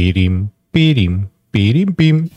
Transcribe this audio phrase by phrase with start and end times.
[0.00, 2.30] Beatim, beatim, beatim, beam.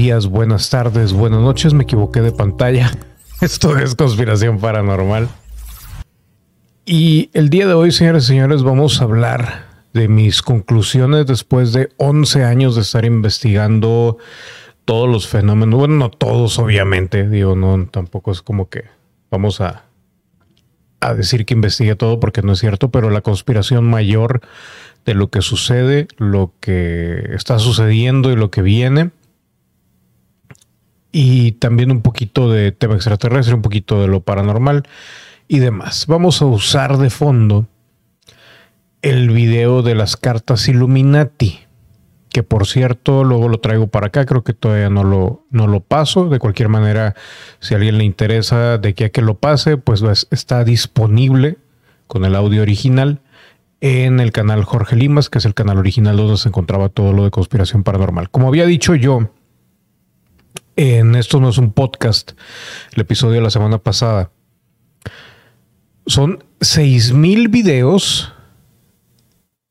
[0.00, 1.74] Días, buenas tardes, buenas noches.
[1.74, 2.90] Me equivoqué de pantalla.
[3.42, 5.28] Esto es conspiración paranormal.
[6.86, 11.74] Y el día de hoy, señores y señores, vamos a hablar de mis conclusiones después
[11.74, 14.16] de 11 años de estar investigando
[14.86, 15.78] todos los fenómenos.
[15.78, 17.28] Bueno, no todos, obviamente.
[17.28, 18.84] Digo, no, tampoco es como que
[19.30, 19.84] vamos a,
[21.00, 24.40] a decir que investigue todo porque no es cierto, pero la conspiración mayor
[25.04, 29.10] de lo que sucede, lo que está sucediendo y lo que viene
[31.12, 34.84] y también un poquito de tema extraterrestre, un poquito de lo paranormal
[35.48, 36.06] y demás.
[36.06, 37.66] Vamos a usar de fondo
[39.02, 41.60] el video de las cartas Illuminati,
[42.28, 45.80] que por cierto luego lo traigo para acá, creo que todavía no lo, no lo
[45.80, 46.28] paso.
[46.28, 47.14] De cualquier manera,
[47.58, 51.58] si a alguien le interesa de que a que lo pase, pues está disponible
[52.06, 53.20] con el audio original
[53.80, 57.24] en el canal Jorge Limas, que es el canal original donde se encontraba todo lo
[57.24, 58.30] de conspiración paranormal.
[58.30, 59.30] Como había dicho yo,
[60.80, 62.32] en esto no es un podcast,
[62.94, 64.30] el episodio de la semana pasada.
[66.06, 68.32] Son 6000 videos,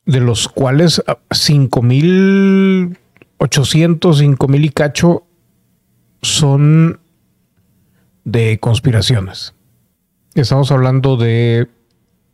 [0.05, 5.25] de los cuales 5800, 5000 y cacho
[6.21, 6.99] son
[8.23, 9.55] de conspiraciones.
[10.35, 11.69] Estamos hablando de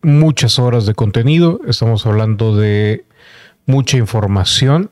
[0.02, 3.06] muchas horas de contenido, estamos hablando de
[3.66, 4.90] mucha información.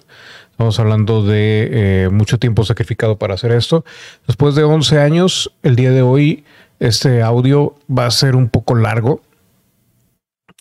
[0.53, 3.83] Estamos hablando de eh, mucho tiempo sacrificado para hacer esto.
[4.27, 6.43] Después de 11 años, el día de hoy,
[6.80, 9.23] este audio va a ser un poco largo,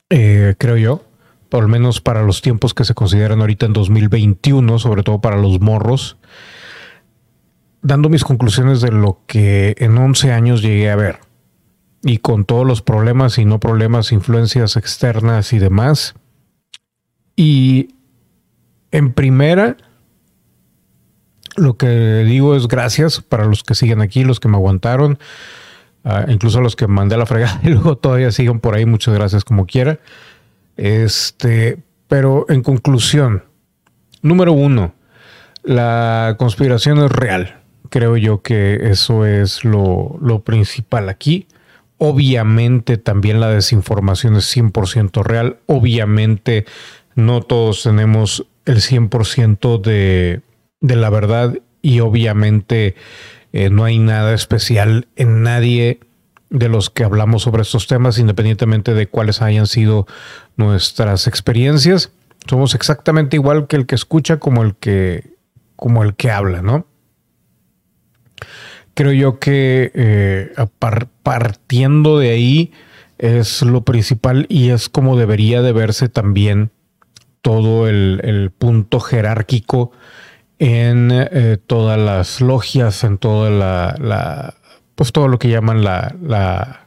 [0.08, 1.04] eh, creo yo,
[1.50, 5.36] por lo menos para los tiempos que se consideran ahorita en 2021, sobre todo para
[5.36, 6.16] los morros,
[7.82, 11.18] dando mis conclusiones de lo que en 11 años llegué a ver.
[12.02, 16.14] Y con todos los problemas y no problemas, influencias externas y demás.
[17.36, 17.90] Y
[18.92, 19.76] en primera,
[21.56, 25.18] lo que digo es gracias para los que siguen aquí, los que me aguantaron,
[26.04, 28.86] uh, incluso los que mandé a la fregada y luego todavía siguen por ahí.
[28.86, 29.98] Muchas gracias como quiera.
[30.76, 33.44] Este, pero en conclusión,
[34.20, 34.94] número uno,
[35.62, 37.60] la conspiración es real.
[37.88, 41.46] Creo yo que eso es lo, lo principal aquí.
[41.98, 45.58] Obviamente también la desinformación es 100% real.
[45.66, 46.64] Obviamente
[47.14, 50.40] no todos tenemos el 100% de,
[50.80, 52.94] de la verdad y obviamente
[53.52, 56.00] eh, no hay nada especial en nadie
[56.50, 60.06] de los que hablamos sobre estos temas, independientemente de cuáles hayan sido
[60.56, 62.12] nuestras experiencias.
[62.46, 65.34] Somos exactamente igual que el que escucha como el que,
[65.76, 66.86] como el que habla, ¿no?
[68.94, 70.52] Creo yo que eh,
[71.22, 72.72] partiendo de ahí
[73.16, 76.71] es lo principal y es como debería de verse también
[77.42, 79.92] todo el, punto jerárquico
[80.58, 84.54] en eh, todas las logias, en toda la,
[84.94, 86.86] pues todo lo que llaman la, la,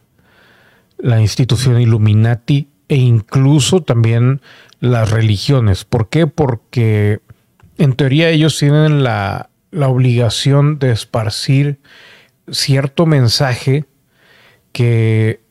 [0.98, 4.42] la, institución Illuminati e incluso también
[4.80, 5.84] las religiones.
[5.84, 6.26] ¿Por qué?
[6.26, 7.20] Porque
[7.78, 11.80] en teoría ellos tienen la, la obligación de esparcir
[12.50, 13.86] cierto mensaje
[14.72, 15.45] que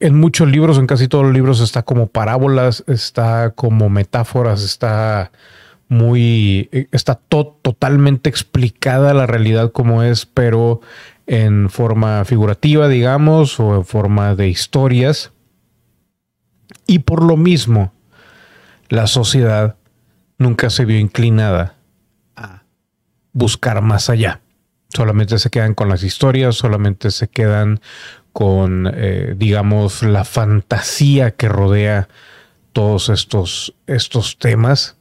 [0.00, 5.30] en muchos libros, en casi todos los libros, está como parábolas, está como metáforas, está
[5.88, 10.80] muy, está totalmente explicada la realidad como es, pero
[11.26, 15.32] en forma figurativa, digamos, o en forma de historias.
[16.86, 17.92] Y por lo mismo,
[18.88, 19.76] la sociedad
[20.38, 21.76] nunca se vio inclinada
[22.36, 22.62] a
[23.32, 24.40] buscar más allá.
[24.88, 27.80] Solamente se quedan con las historias, solamente se quedan
[28.32, 32.08] con, eh, digamos, la fantasía que rodea
[32.72, 34.96] todos estos, estos temas.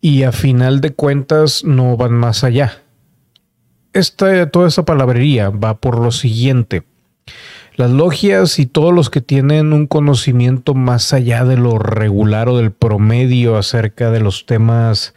[0.00, 2.82] Y a final de cuentas no van más allá.
[3.92, 6.84] Esta, toda esta palabrería va por lo siguiente.
[7.74, 12.56] Las logias y todos los que tienen un conocimiento más allá de lo regular o
[12.56, 15.14] del promedio acerca de los temas,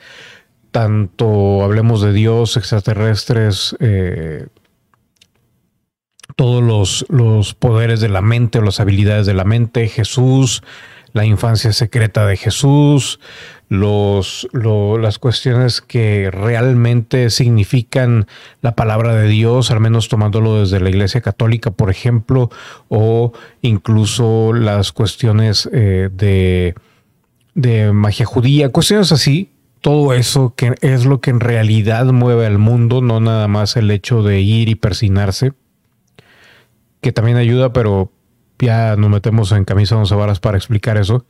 [0.72, 4.48] tanto hablemos de Dios, extraterrestres, eh,
[6.36, 10.64] todos los, los poderes de la mente o las habilidades de la mente, Jesús,
[11.14, 13.20] la infancia secreta de Jesús,
[13.70, 18.28] los, las cuestiones que realmente significan
[18.62, 22.50] la palabra de Dios, al menos tomándolo desde la Iglesia Católica, por ejemplo,
[22.90, 26.76] o incluso las cuestiones eh, de,
[27.56, 29.52] de magia judía, cuestiones así.
[29.80, 33.90] Todo eso que es lo que en realidad mueve al mundo, no nada más el
[33.90, 35.54] hecho de ir y persinarse,
[37.02, 38.12] que también ayuda, pero
[38.60, 41.26] ya nos metemos en camisa once varas para explicar eso.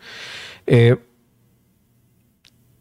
[0.68, 0.98] Eh,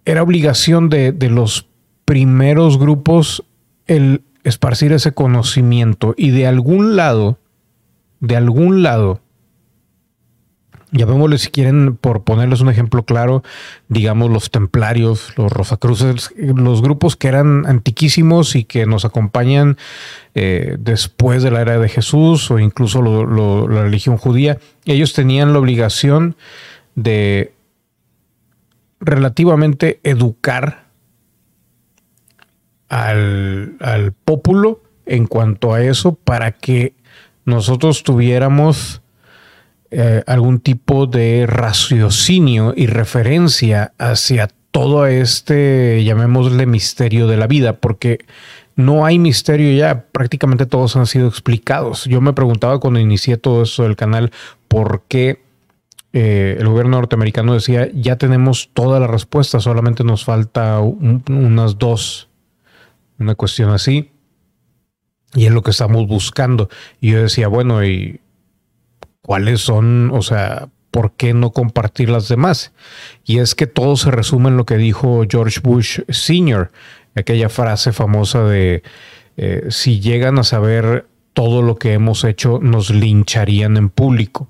[0.05, 1.69] era obligación de, de, los
[2.05, 3.45] primeros grupos
[3.87, 7.39] el esparcir ese conocimiento y de algún lado,
[8.19, 9.21] de algún lado,
[10.93, 13.43] llamémosle si quieren, por ponerles un ejemplo claro,
[13.89, 19.77] digamos los templarios, los rosacruces, los grupos que eran antiquísimos y que nos acompañan
[20.35, 25.59] eh, después de la era de Jesús o incluso la religión judía, ellos tenían la
[25.59, 26.37] obligación
[26.95, 27.53] de
[29.01, 30.85] relativamente educar
[32.89, 36.95] al, al pópulo en cuanto a eso para que
[37.45, 39.00] nosotros tuviéramos
[39.91, 47.79] eh, algún tipo de raciocinio y referencia hacia todo este, llamémosle, misterio de la vida,
[47.79, 48.25] porque
[48.77, 52.05] no hay misterio ya, prácticamente todos han sido explicados.
[52.05, 54.31] Yo me preguntaba cuando inicié todo eso del canal,
[54.69, 55.43] por qué
[56.13, 62.29] eh, el gobierno norteamericano decía, ya tenemos toda la respuesta, solamente nos falta unas dos,
[63.19, 64.11] una cuestión así,
[65.35, 66.69] y es lo que estamos buscando.
[67.01, 68.21] Y yo decía, bueno, y
[69.23, 72.73] cuáles son, o sea, ¿por qué no compartir las demás?
[73.25, 76.71] Y es que todo se resume en lo que dijo George Bush Sr.,
[77.15, 78.83] aquella frase famosa de,
[79.37, 84.49] eh, si llegan a saber todo lo que hemos hecho, nos lincharían en público.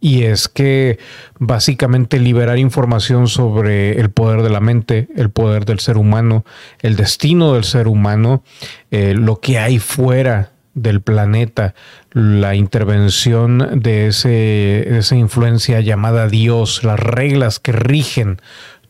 [0.00, 0.98] Y es que
[1.38, 6.44] básicamente liberar información sobre el poder de la mente, el poder del ser humano,
[6.80, 8.42] el destino del ser humano,
[8.90, 11.74] eh, lo que hay fuera del planeta,
[12.12, 18.40] la intervención de, ese, esa influencia llamada Dios, las reglas que rigen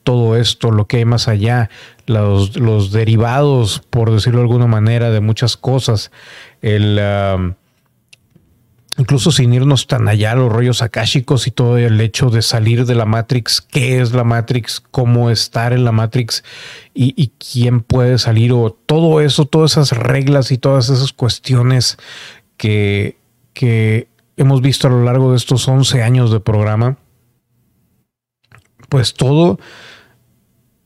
[0.02, 1.70] todo esto, lo que hay más allá,
[2.06, 6.10] los, los derivados, por decirlo de alguna manera, de muchas cosas,
[6.60, 7.00] el,
[7.36, 7.54] um,
[8.98, 12.94] incluso sin irnos tan allá, los rollos akáshicos y todo el hecho de salir de
[12.94, 16.44] la Matrix, qué es la Matrix, cómo estar en la Matrix
[16.94, 21.96] y, quién puede salir, o todo eso, todas esas reglas y todas esas cuestiones
[22.62, 26.96] que, hemos visto a lo largo de estos 11 años de programa,
[28.88, 29.58] pues todo,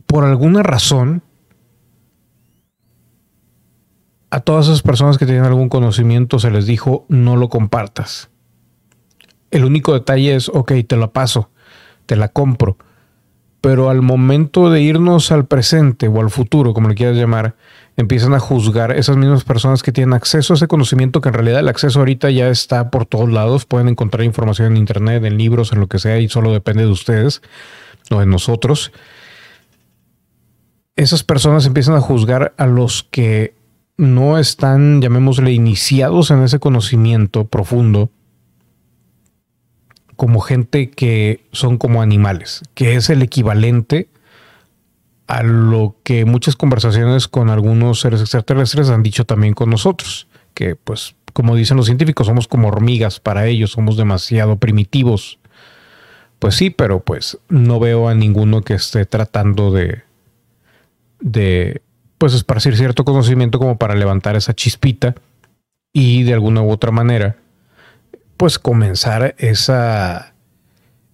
[0.06, 1.22] por alguna razón,
[4.30, 8.30] a todas esas personas que tienen algún conocimiento se les dijo no lo compartas.
[9.50, 11.50] El único detalle es, ok, te la paso,
[12.06, 12.76] te la compro.
[13.60, 17.56] Pero al momento de irnos al presente o al futuro, como le quieras llamar,
[17.96, 21.60] empiezan a juzgar esas mismas personas que tienen acceso a ese conocimiento, que en realidad
[21.60, 23.64] el acceso ahorita ya está por todos lados.
[23.64, 26.90] Pueden encontrar información en internet, en libros, en lo que sea, y solo depende de
[26.90, 27.42] ustedes
[28.10, 28.92] o de nosotros.
[30.94, 33.54] Esas personas empiezan a juzgar a los que
[33.96, 38.10] no están, llamémosle, iniciados en ese conocimiento profundo
[40.16, 44.08] como gente que son como animales, que es el equivalente
[45.26, 50.76] a lo que muchas conversaciones con algunos seres extraterrestres han dicho también con nosotros, que
[50.76, 55.38] pues como dicen los científicos somos como hormigas para ellos, somos demasiado primitivos.
[56.38, 60.02] Pues sí, pero pues no veo a ninguno que esté tratando de
[61.20, 61.82] de
[62.18, 65.14] pues esparcir cierto conocimiento como para levantar esa chispita
[65.92, 67.36] y de alguna u otra manera
[68.36, 70.34] pues comenzar esa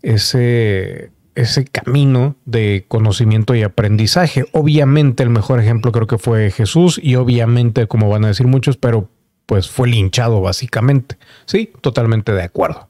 [0.02, 4.44] ese ese camino de conocimiento y aprendizaje.
[4.52, 8.76] Obviamente el mejor ejemplo creo que fue Jesús y obviamente como van a decir muchos,
[8.76, 9.08] pero
[9.46, 11.16] pues fue linchado básicamente.
[11.46, 12.88] Sí, totalmente de acuerdo.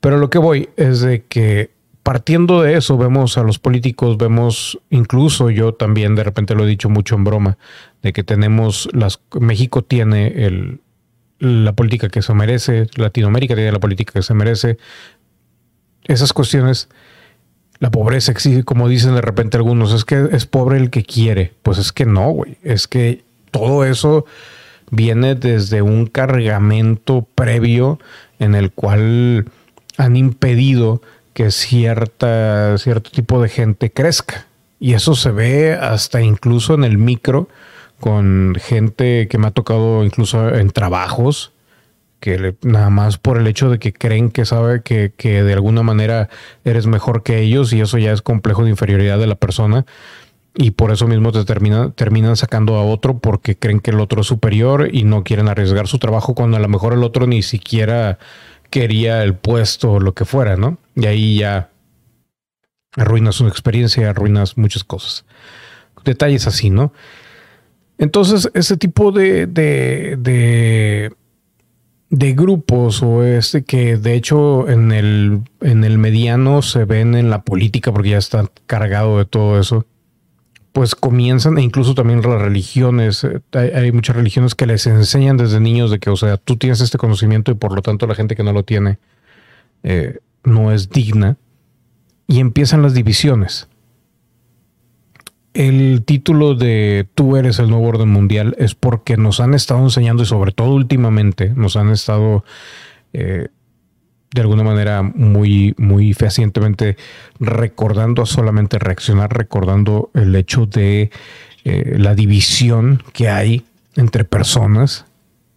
[0.00, 1.70] Pero lo que voy es de que
[2.02, 6.68] partiendo de eso, vemos a los políticos, vemos incluso yo también, de repente lo he
[6.68, 7.58] dicho mucho en broma,
[8.02, 10.80] de que tenemos, las, México tiene el,
[11.38, 14.78] la política que se merece, Latinoamérica tiene la política que se merece.
[16.04, 16.88] Esas cuestiones,
[17.78, 21.52] la pobreza exige, como dicen de repente algunos, es que es pobre el que quiere.
[21.62, 22.56] Pues es que no, güey.
[22.62, 24.24] Es que todo eso
[24.90, 27.98] viene desde un cargamento previo
[28.38, 29.46] en el cual
[29.98, 31.02] han impedido
[31.34, 34.46] que cierta, cierto tipo de gente crezca.
[34.78, 37.48] Y eso se ve hasta incluso en el micro
[38.00, 41.52] con gente que me ha tocado incluso en trabajos,
[42.20, 45.82] que nada más por el hecho de que creen que sabe que, que, de alguna
[45.82, 46.28] manera
[46.64, 49.86] eres mejor que ellos y eso ya es complejo de inferioridad de la persona
[50.58, 54.22] y por eso mismo te termina, terminan sacando a otro porque creen que el otro
[54.22, 57.42] es superior y no quieren arriesgar su trabajo cuando a lo mejor el otro ni
[57.42, 58.18] siquiera
[58.70, 60.78] quería el puesto o lo que fuera, ¿no?
[60.94, 61.70] Y ahí ya
[62.96, 65.26] arruinas una experiencia, arruinas muchas cosas.
[66.04, 66.92] Detalles así, ¿no?
[67.98, 71.12] Entonces, ese tipo de, de,
[72.10, 77.30] de, grupos o este que de hecho en el, en el mediano se ven en
[77.30, 79.86] la política porque ya está cargado de todo eso,
[80.72, 85.58] pues comienzan, e incluso también las religiones, eh, hay, muchas religiones que les enseñan desde
[85.58, 88.36] niños de que, o sea, tú tienes este conocimiento y por lo tanto la gente
[88.36, 88.98] que no lo tiene
[89.82, 91.38] eh, no es digna,
[92.28, 93.68] y empiezan las divisiones
[95.56, 100.22] el título de Tú eres el nuevo orden mundial es porque nos han estado enseñando
[100.22, 102.44] y sobre todo últimamente nos han estado
[103.14, 103.48] eh,
[104.34, 106.98] de alguna manera muy, muy fehacientemente
[107.40, 111.10] recordando solamente reaccionar, recordando el hecho de
[111.64, 113.64] eh, la división que hay
[113.96, 115.06] entre personas.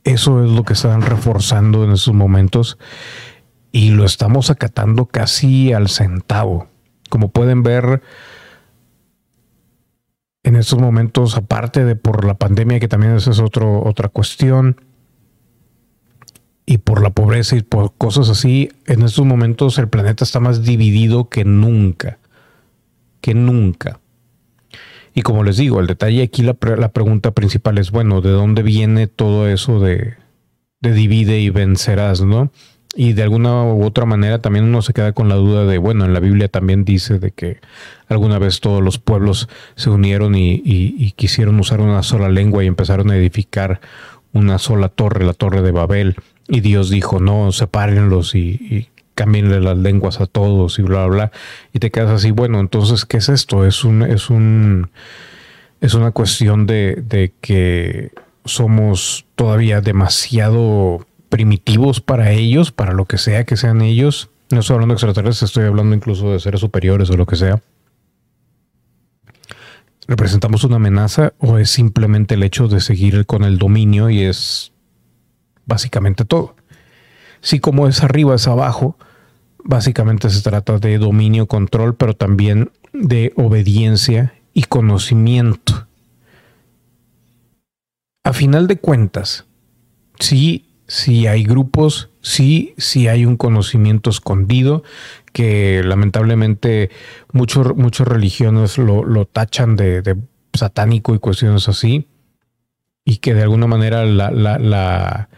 [0.06, 2.78] Eso es lo que están reforzando en esos momentos
[3.74, 6.70] y lo estamos acatando casi al centavo.
[7.10, 8.02] Como pueden ver,
[10.44, 14.78] en estos momentos, aparte de por la pandemia, que también esa es otro, otra cuestión,
[16.66, 20.64] y por la pobreza y por cosas así, en estos momentos el planeta está más
[20.64, 22.20] dividido que nunca,
[23.22, 24.00] que nunca.
[25.16, 28.62] Y como les digo, el detalle aquí, la, la pregunta principal es, bueno, ¿de dónde
[28.62, 30.14] viene todo eso de,
[30.80, 32.52] de divide y vencerás, no?
[32.96, 36.06] Y de alguna u otra manera también uno se queda con la duda de, bueno,
[36.06, 37.60] en la Biblia también dice de que
[38.08, 43.12] alguna vez todos los pueblos se unieron y, quisieron usar una sola lengua y empezaron
[43.12, 43.80] a edificar
[44.34, 46.16] una sola torre, la torre de Babel.
[46.48, 51.16] Y Dios dijo, no, sepárenlos y, y cámbienle las lenguas a todos y bla, bla,
[51.16, 51.32] bla.
[51.74, 53.66] Y te quedas así, bueno, entonces, ¿qué es esto?
[53.66, 54.90] Es un, es un,
[55.82, 58.12] es una cuestión de, de que
[58.46, 64.30] somos todavía demasiado primitivos para ellos, para lo que sea que sean ellos.
[64.52, 67.62] No estoy hablando de extraterrestres, estoy hablando incluso de seres superiores o lo que sea.
[70.08, 74.72] ¿Representamos una amenaza o es simplemente el hecho de seguir con el dominio y es
[75.66, 76.56] básicamente todo?
[77.42, 78.98] Si como es arriba es abajo,
[79.64, 85.88] básicamente se trata de dominio, control, pero también de obediencia y conocimiento.
[88.24, 89.46] A final de cuentas,
[90.20, 94.82] si si hay grupos, sí, sí hay un conocimiento escondido
[95.34, 96.90] que lamentablemente
[97.32, 100.18] muchas religiones lo, tachan de,
[100.52, 102.08] satánico y cuestiones así
[103.06, 105.30] y que de alguna manera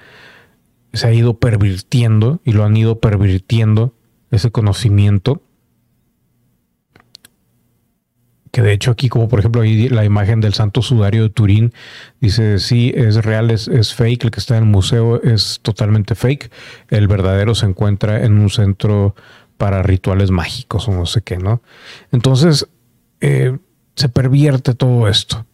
[0.93, 3.93] se ha ido pervirtiendo y lo han ido pervirtiendo
[4.31, 5.41] ese conocimiento
[8.51, 11.73] que de hecho aquí como por ejemplo ahí la imagen del santo sudario de Turín
[12.19, 16.51] dice sí es real es, fake el que está en el museo es totalmente fake
[16.89, 19.15] el verdadero se encuentra en un centro
[19.57, 21.61] para rituales mágicos o no sé qué no
[22.11, 22.67] entonces
[23.21, 23.57] eh,
[23.95, 25.45] se pervierte todo esto.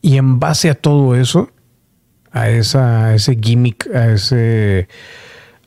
[0.00, 1.50] Y en base a todo eso
[2.32, 4.88] a esa a ese gimmick a ese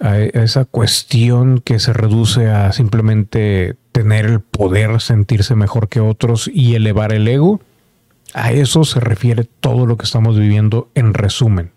[0.03, 6.51] a esa cuestión que se reduce a simplemente tener el poder, sentirse mejor que otros
[6.53, 7.62] y elevar el ego.
[8.33, 11.72] A eso se refiere todo lo que estamos viviendo en resumen.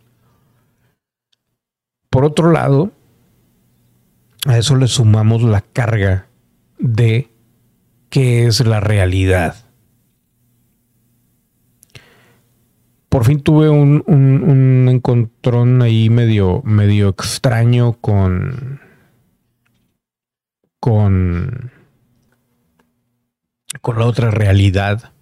[2.11, 2.90] Por otro lado,
[4.45, 6.26] a eso le sumamos la carga
[6.80, 7.30] de
[8.11, 9.65] qué es la realidad.
[13.16, 18.78] Por fin tuve un, encontrón ahí medio, medio extraño con,
[20.78, 21.70] con
[23.80, 25.12] con la otra realidad.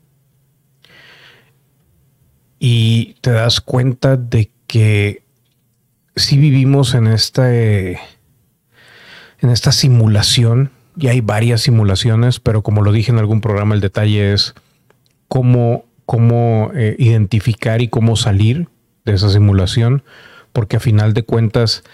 [2.58, 5.22] Y te das cuenta de que
[6.16, 8.00] si vivimos en esta, en
[9.40, 14.32] esta simulación, y hay varias simulaciones, pero como lo dije en algún programa, el detalle
[14.32, 14.52] es
[15.28, 18.68] cómo, cómo eh, identificar y cómo salir
[19.04, 20.02] de esa simulación,
[20.52, 21.84] porque a final de cuentas,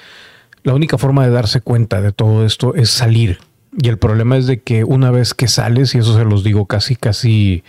[0.63, 3.39] la única forma de darse cuenta de todo esto es salir
[3.77, 6.67] y el problema es de que una vez que sales, y eso se los digo
[6.67, 7.63] casi, casi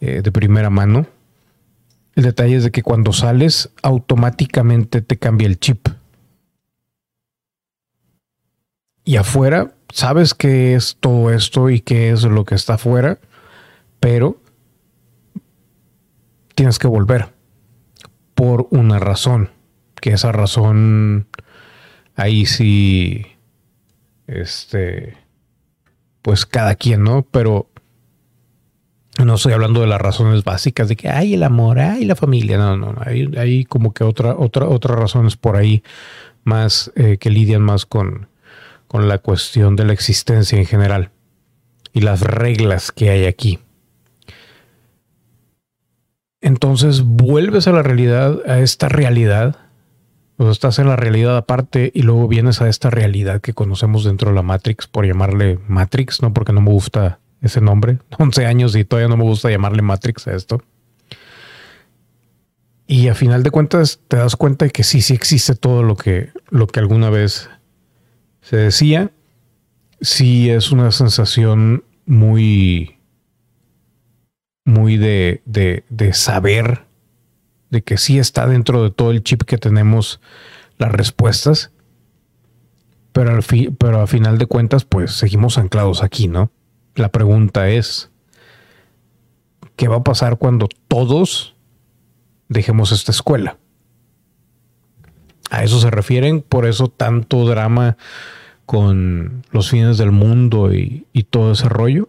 [0.00, 1.06] eh, de primera mano,
[2.14, 5.88] el detalle es de que cuando sales, automáticamente te cambia el chip.
[9.04, 13.18] Y afuera, sabes qué es todo esto y qué es lo que está afuera,
[13.98, 14.39] pero
[16.60, 17.28] tienes que volver.
[18.34, 19.48] por una razón,
[19.98, 21.26] que esa razón
[22.16, 23.24] ahí sí,
[24.26, 25.16] este,
[26.20, 27.22] pues cada quien, ¿no?
[27.22, 27.70] Pero
[29.24, 32.58] no estoy hablando de las razones básicas de que hay el amor, hay la familia,
[32.58, 33.00] no, no, no.
[33.06, 35.82] Hay, como que otra, otra, otras razones por ahí
[36.44, 38.28] más eh, que lidian más con,
[38.86, 41.10] con la cuestión de la existencia en general
[41.94, 43.60] y las reglas que hay aquí.
[46.40, 49.56] Entonces vuelves a la realidad, a esta realidad,
[50.36, 54.04] o sea, estás en la realidad aparte y luego vienes a esta realidad que conocemos
[54.04, 57.98] dentro de la Matrix, por llamarle Matrix, no porque no me gusta ese nombre.
[58.18, 60.62] 11 años y todavía no me gusta llamarle Matrix a esto.
[62.86, 65.96] Y a final de cuentas te das cuenta de que sí, sí existe todo lo
[65.96, 67.48] que, lo que alguna vez
[68.40, 69.12] se decía.
[70.00, 72.98] Sí es una sensación muy,
[74.64, 76.84] muy de, de, de saber
[77.70, 80.20] de que sí está dentro de todo el chip que tenemos
[80.78, 81.70] las respuestas.
[83.12, 83.44] Pero al
[83.78, 86.50] pero a final de cuentas, pues seguimos anclados aquí, ¿no?
[86.94, 88.10] La pregunta es,
[89.76, 91.56] ¿qué va a pasar cuando todos
[92.48, 93.58] dejemos esta escuela?
[95.50, 97.96] A eso se refieren, por eso tanto drama
[98.66, 102.08] con los fines del mundo y, todo ese rollo.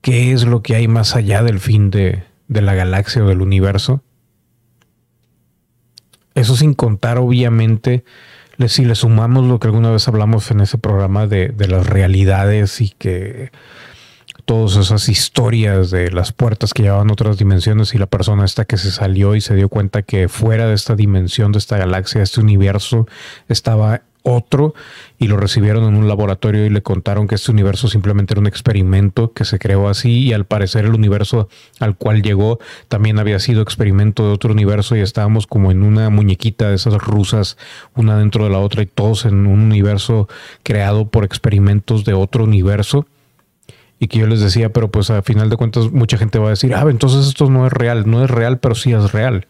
[0.00, 4.02] ¿Qué es lo que hay más allá del fin de, la galaxia o del universo?
[6.34, 8.04] Eso sin contar, obviamente,
[8.68, 12.90] si le sumamos lo que alguna vez hablamos en ese programa de, las realidades y
[12.90, 13.50] que
[14.46, 18.78] todas esas historias de las puertas que llevaban otras dimensiones y la persona esta que
[18.78, 22.24] se salió y se dio cuenta que fuera de esta dimensión, de esta galaxia, de
[22.24, 23.06] este universo,
[23.48, 24.74] estaba otro
[25.18, 28.46] y lo recibieron en un laboratorio y le contaron que este universo simplemente era un
[28.46, 31.48] experimento que se creó así y al parecer el universo
[31.78, 32.58] al cual llegó
[32.88, 36.94] también había sido experimento de otro universo y estábamos como en una muñequita de esas
[36.94, 37.56] rusas
[37.94, 40.28] una dentro de la otra y todos en un universo
[40.62, 43.06] creado por experimentos de otro universo.
[44.02, 46.50] Y que yo les decía, pero pues a final de cuentas mucha gente va a
[46.50, 49.46] decir, ah, entonces esto no es real, no es real, pero sí es real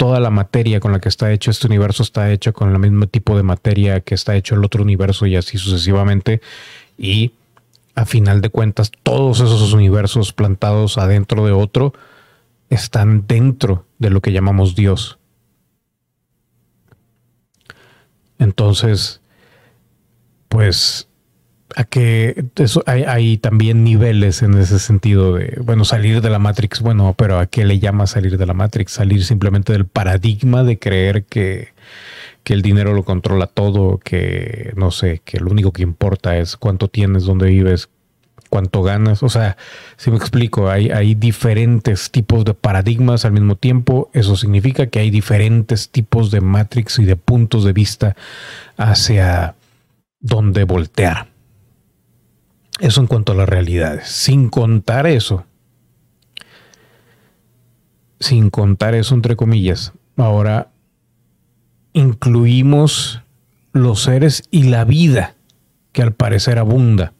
[0.00, 3.06] toda la materia con la que está hecho este universo está hecho con el mismo
[3.06, 6.40] tipo de materia que está hecho el otro universo y así sucesivamente.
[6.96, 7.34] Y
[7.94, 11.92] a final de cuentas, todos esos universos plantados adentro de otro
[12.70, 15.18] están dentro de lo que llamamos Dios.
[18.38, 19.20] Entonces,
[20.48, 21.09] pues
[21.76, 26.80] a que eso hay, también niveles en ese sentido de, bueno, salir de la Matrix,
[26.80, 28.92] bueno, pero ¿a qué le llama salir de la Matrix?
[28.92, 31.68] Salir simplemente del paradigma de creer que,
[32.42, 36.56] que el dinero lo controla todo, que no sé, que lo único que importa es
[36.56, 37.88] cuánto tienes, dónde vives,
[38.50, 39.22] cuánto ganas.
[39.22, 39.56] O sea,
[39.96, 44.10] si me explico, hay, hay diferentes tipos de paradigmas al mismo tiempo.
[44.12, 48.16] Eso significa que hay diferentes tipos de Matrix y de puntos de vista
[48.76, 49.54] hacia
[50.20, 51.28] dónde voltear.
[52.80, 54.08] Eso en cuanto a las realidades.
[54.08, 55.44] Sin contar eso.
[58.18, 59.92] Sin contar eso, entre comillas.
[60.16, 60.70] Ahora
[61.92, 63.22] incluimos
[63.72, 65.34] los seres y la vida
[65.92, 67.12] que al parecer abunda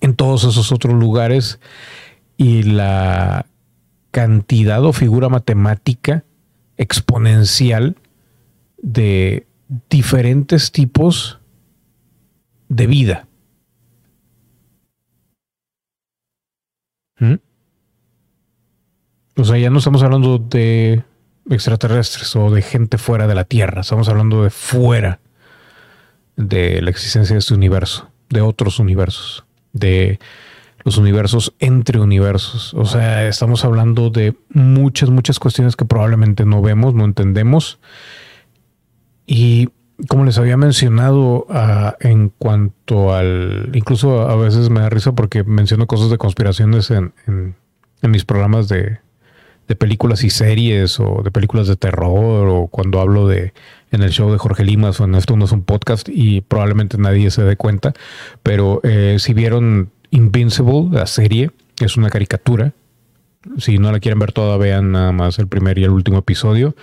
[0.00, 1.60] en todos esos otros lugares
[2.36, 3.46] y la
[4.10, 6.24] cantidad o figura matemática
[6.76, 7.96] exponencial
[8.78, 9.46] de
[9.88, 11.38] diferentes tipos
[12.68, 13.28] de vida.
[19.36, 21.04] O sea, ya no estamos hablando de
[21.48, 25.20] extraterrestres o de gente fuera de la Tierra, estamos hablando de fuera
[26.36, 30.18] de la existencia de este universo, de otros universos, de
[30.84, 32.72] los universos entre universos.
[32.74, 37.78] O sea, estamos hablando de muchas, muchas cuestiones que probablemente no vemos, no entendemos.
[39.26, 39.68] Y
[40.08, 45.44] como les había mencionado ah, en cuanto al, incluso a veces me da risa porque
[45.44, 47.12] menciono cosas de conspiraciones en,
[48.02, 48.98] mis programas de,
[49.78, 53.52] películas y series o de películas de terror o cuando hablo de
[53.92, 56.98] en el show de Jorge Limas o en esto no es un podcast y probablemente
[56.98, 57.92] nadie se dé cuenta,
[58.42, 62.72] pero eh, si vieron Invincible, la serie, es una caricatura,
[63.58, 66.74] si no la quieren ver toda, vean nada más el primer y el último episodio.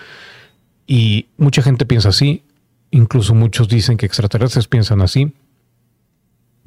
[0.87, 2.43] Y mucha gente piensa así,
[2.91, 5.33] Incluso muchos dicen que extraterrestres piensan así.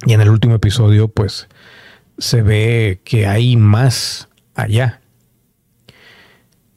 [0.06, 1.48] Y en el último episodio, pues,
[2.18, 5.00] se ve que hay más allá.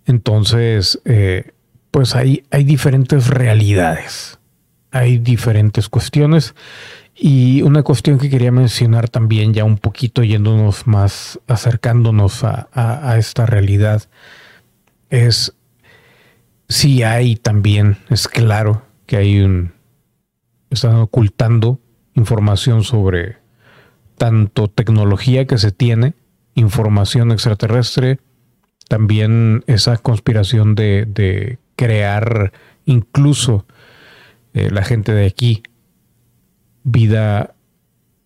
[0.05, 1.51] Entonces, eh,
[1.91, 4.39] pues hay, hay diferentes realidades,
[4.91, 6.55] hay diferentes cuestiones.
[7.15, 13.17] Y una cuestión que quería mencionar también, ya un poquito yéndonos más, acercándonos a, a
[13.17, 14.09] esta realidad,
[15.09, 15.53] es
[16.67, 19.73] si hay también, es claro que hay un,
[20.69, 21.79] están ocultando
[22.15, 23.37] información sobre
[24.17, 26.13] tanto tecnología que se tiene,
[26.55, 28.19] información extraterrestre,
[28.87, 32.53] también esa conspiración de, crear
[32.85, 33.65] incluso
[34.53, 35.63] eh, la gente de aquí
[36.83, 37.55] vida,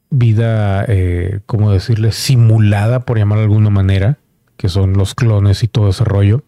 [0.09, 2.11] vida, eh, ¿cómo decirle?
[2.11, 4.17] Simulada, por llamar de alguna manera,
[4.57, 6.43] que son los clones y todo ese rollo.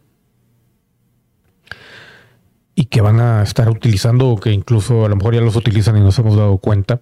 [2.80, 5.98] Y que van a estar utilizando, o que incluso a lo mejor ya los utilizan
[5.98, 7.02] y nos hemos dado cuenta,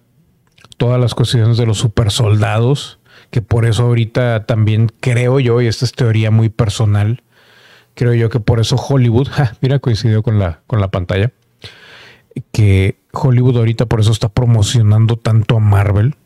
[0.76, 2.98] todas las cuestiones de los super soldados,
[3.30, 7.22] que por eso ahorita también creo yo, y esta es teoría muy personal,
[7.94, 9.28] creo yo que por eso Hollywood,
[9.60, 11.30] mira, coincidió con la, con la pantalla,
[12.50, 16.16] que Hollywood ahorita por eso está promocionando tanto a Marvel,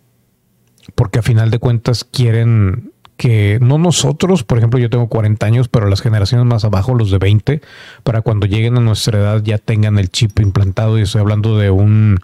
[0.94, 5.68] porque a final de cuentas quieren que no nosotros, por ejemplo, yo tengo 40 años,
[5.68, 7.60] pero las generaciones más abajo, los de 20,
[8.02, 10.98] para cuando lleguen a nuestra edad ya tengan el chip implantado.
[10.98, 12.18] Y estoy hablando de un.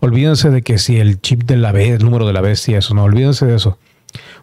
[0.00, 2.94] Olvídense de que si el chip de la B, el número de la bestia, eso
[2.94, 3.78] no, olvídense de eso.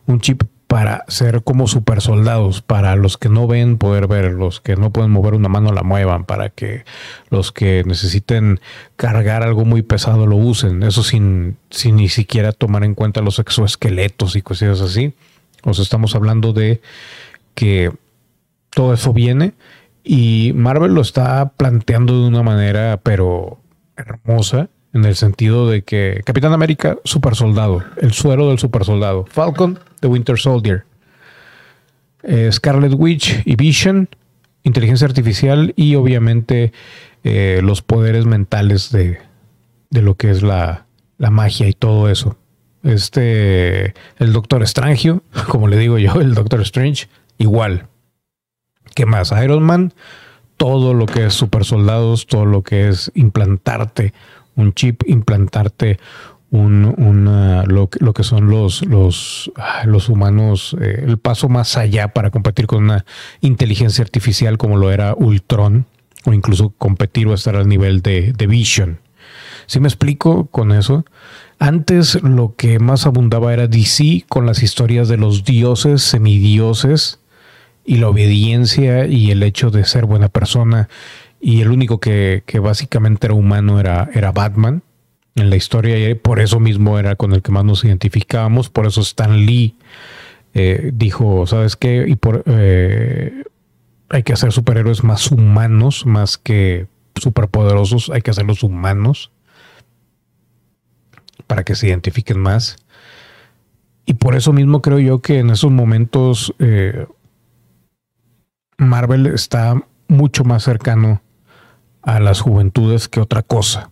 [0.08, 4.62] Un chip para ser como super soldados, para los que no ven poder ver, los
[4.62, 6.86] que no pueden mover una mano la muevan, para que
[7.32, 8.60] los que necesiten
[8.96, 13.40] cargar algo muy pesado lo usen, eso sin, sin ni siquiera tomar en cuenta los
[13.40, 15.16] exoesqueletos y cosas así.
[15.64, 16.82] O sea, estamos hablando de
[17.56, 17.92] que
[18.70, 19.54] todo eso viene
[20.04, 23.60] y Marvel lo está planteando de una manera pero
[23.98, 29.26] hermosa en el sentido de que Capitán América, super soldado, el suero del super soldado,
[29.30, 30.86] Falcon, The Winter Soldier,
[32.24, 34.10] eh, Scarlet Witch y Vision,
[34.64, 36.74] inteligencia artificial y obviamente
[37.24, 39.20] eh, los poderes mentales de,
[39.92, 40.86] lo que es la,
[41.18, 42.38] la, magia y todo eso.
[42.84, 47.88] Este, el Doctor Strange, como le digo yo, el Doctor Strange, igual.
[48.96, 49.32] ¿Qué más?
[49.44, 49.94] Iron Man,
[50.58, 54.14] todo lo que es super soldados, todo lo que es implantarte
[54.60, 56.00] un chip, implantarte
[56.52, 61.78] un, una, lo, lo, que son los, los, ah, los humanos, eh, el paso más
[61.78, 63.06] allá para competir con una
[63.42, 65.86] inteligencia artificial como lo era Ultron,
[66.26, 69.00] o incluso competir o estar al nivel de, de Vision.
[69.68, 71.06] Si me explico con eso?
[71.60, 77.20] Antes lo que más abundaba era DC con las historias de los dioses, semidioses,
[77.90, 80.90] y la obediencia y el hecho de ser buena persona.
[81.42, 84.84] Y el único que, básicamente era humano era, Batman
[85.36, 88.86] en la historia y por eso mismo era con el que más nos identificábamos, por
[88.86, 89.76] eso Stan Lee
[90.54, 92.06] eh, dijo, ¿sabes qué?
[92.08, 93.44] Y por, eh,
[94.10, 99.32] hay que hacer superhéroes más humanos, más que superpoderosos, hay que hacerlos humanos
[101.50, 102.78] para que se identifiquen más.
[104.06, 107.08] Y por eso mismo creo yo que en esos momentos eh,
[108.78, 111.24] Marvel está mucho más cercano
[112.04, 113.90] a las juventudes que otra cosa.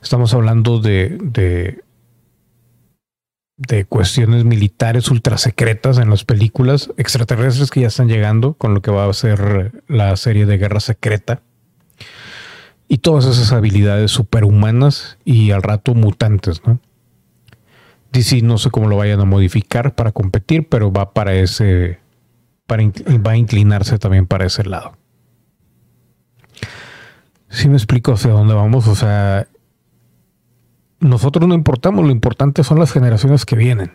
[0.00, 1.82] Estamos hablando de, de,
[3.56, 8.82] de cuestiones militares ultra secretas en las películas, extraterrestres que ya están llegando con lo
[8.82, 11.42] que va a ser la serie de Guerra Secreta.
[12.88, 16.80] Y todas esas habilidades superhumanas y al rato mutantes, ¿no?
[18.12, 21.98] DC no sé cómo lo vayan a modificar para competir, pero va para ese,
[22.66, 24.96] para, va a inclinarse también para ese lado.
[27.48, 28.86] Sí me explico hacia dónde vamos.
[28.88, 29.46] O sea,
[31.00, 33.92] nosotros no importamos, lo importante son las generaciones que vienen.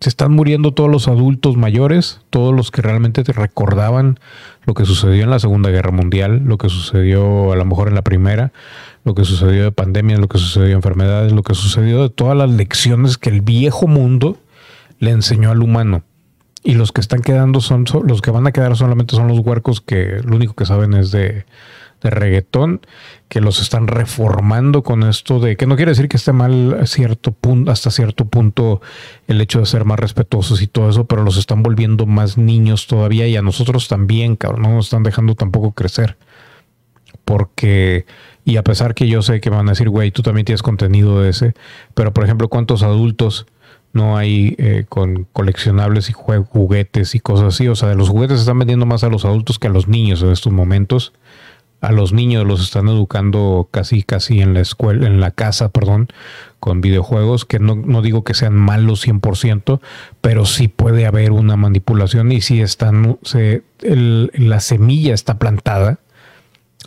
[0.00, 4.20] Se están muriendo todos los adultos mayores, todos los que realmente te recordaban
[4.64, 7.94] lo que sucedió en la Segunda Guerra Mundial, lo que sucedió a lo mejor en
[7.94, 8.52] la Primera,
[9.04, 12.36] lo que sucedió de pandemias, lo que sucedió de enfermedades, lo que sucedió de todas
[12.36, 14.38] las lecciones que el viejo mundo
[15.00, 16.02] le enseñó al humano.
[16.62, 19.80] Y los que están quedando son, los que van a quedar solamente son los huercos
[19.80, 21.44] que lo único que saben es de,
[22.02, 22.80] de reggaetón
[23.28, 27.32] que los están reformando con esto de que no quiere decir que esté mal cierto
[27.32, 28.80] punto, hasta cierto punto
[29.26, 32.86] el hecho de ser más respetuosos y todo eso, pero los están volviendo más niños
[32.86, 36.16] todavía y a nosotros también, cabrón, no nos están dejando tampoco crecer.
[37.24, 38.06] Porque,
[38.44, 41.20] y a pesar que yo sé que van a decir, güey, tú también tienes contenido
[41.20, 41.54] de ese,
[41.94, 43.46] pero por ejemplo, ¿cuántos adultos
[43.92, 47.68] no hay eh, con coleccionables y juguetes y cosas así?
[47.68, 50.22] O sea, los juguetes se están vendiendo más a los adultos que a los niños
[50.22, 51.12] en estos momentos
[51.80, 56.08] a los niños los están educando casi casi en la escuela, en la casa, perdón,
[56.60, 59.80] con videojuegos, que no, no digo que sean malos 100%,
[60.20, 66.00] pero sí puede haber una manipulación y si están, se, la semilla está plantada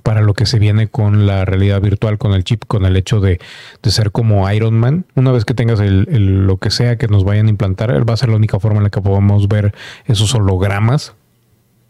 [0.04, 3.20] para lo que se viene con la realidad virtual, con el chip, con el hecho
[3.20, 3.40] de,
[3.84, 5.06] de ser como Iron Man.
[5.16, 8.18] Una vez que tengas el, lo que sea que nos vayan a implantar, va a
[8.18, 9.74] ser la única forma en la que podamos ver
[10.06, 11.14] esos hologramas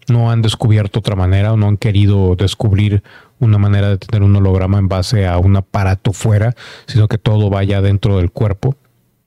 [0.07, 3.03] no han descubierto otra manera o no han querido descubrir
[3.39, 7.49] una manera de tener un holograma en base a un aparato fuera, sino que todo
[7.49, 8.75] vaya dentro del cuerpo.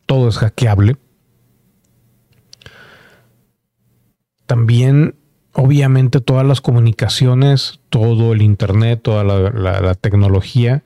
[0.07, 0.97] Todo es hackeable.
[4.47, 5.17] También,
[5.53, 10.85] obviamente, todas las comunicaciones, todo el Internet, toda la, tecnología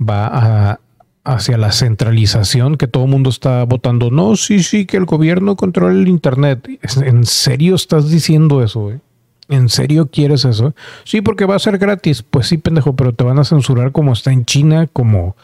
[0.00, 0.78] va
[1.24, 4.10] hacia la centralización, que todo el mundo está votando.
[4.10, 6.68] No, sí, sí, que el gobierno controle el Internet.
[7.02, 8.92] ¿En serio estás diciendo eso?
[8.92, 9.00] Eh?
[9.48, 10.74] ¿En serio quieres eso?
[11.04, 12.22] Sí, porque va a ser gratis.
[12.22, 15.36] Pues sí, pendejo, pero te van a censurar como está en China, como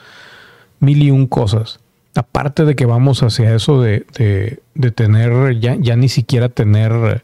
[0.81, 1.81] mil y un cosas.
[2.15, 4.07] Aparte de que vamos hacia eso de,
[4.95, 7.23] tener, ya, ya ni siquiera tener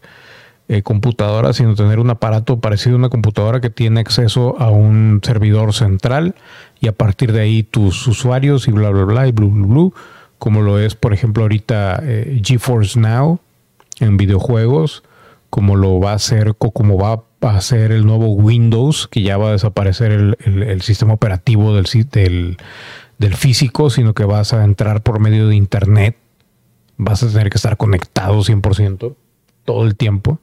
[0.69, 5.21] eh, computadora, sino tener un aparato parecido a una computadora que tiene acceso a un
[5.23, 6.35] servidor central
[6.81, 9.95] y a partir de ahí tus usuarios y bla, bla, bla, y blu, blu, blu,
[10.38, 13.40] como lo es, por ejemplo, ahorita eh, GeForce Now
[14.01, 15.03] en videojuegos,
[15.50, 19.48] como lo va a hacer, como va a ser el nuevo Windows, que ya va
[19.48, 22.56] a desaparecer el, sistema operativo del, del,
[23.18, 26.16] del físico, sino que vas a entrar por medio de Internet.
[26.96, 29.14] Vas a tener que estar conectado 100%
[29.64, 30.38] todo el tiempo.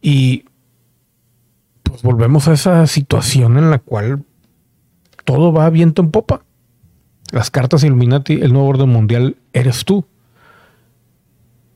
[0.00, 0.44] Y
[1.82, 4.24] pues volvemos a esa situación en la cual
[5.24, 6.42] todo va viento en popa.
[7.32, 10.06] Las cartas Illuminati, el nuevo orden mundial, eres tú.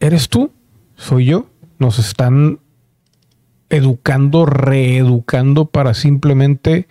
[0.00, 0.52] Eres tú,
[0.96, 1.46] soy yo.
[1.78, 2.60] Nos están
[3.68, 6.86] educando, reeducando para simplemente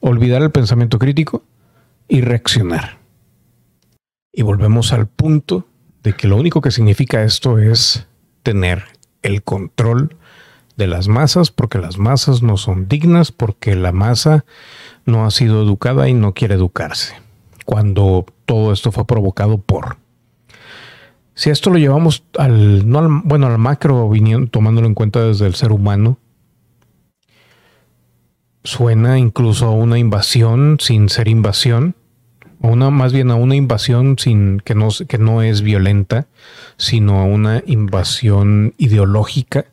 [0.00, 1.42] olvidar el pensamiento crítico
[2.08, 2.98] y reaccionar.
[4.32, 5.66] Y volvemos al punto
[6.02, 8.06] de que lo único que significa esto es
[8.42, 8.84] tener
[9.22, 10.16] el control
[10.76, 14.44] de las masas porque las masas no son dignas, porque la masa
[15.06, 17.14] no ha sido educada y no quiere educarse.
[17.64, 20.03] Cuando todo esto fue provocado por...
[21.34, 24.10] Si esto lo llevamos al, no al, bueno, al macro,
[24.50, 26.18] tomándolo en cuenta desde el ser humano,
[28.62, 31.96] suena incluso a una invasión sin ser invasión,
[32.60, 36.28] o una, más bien a una invasión sin que no, que no es violenta,
[36.76, 39.66] sino a una invasión ideológica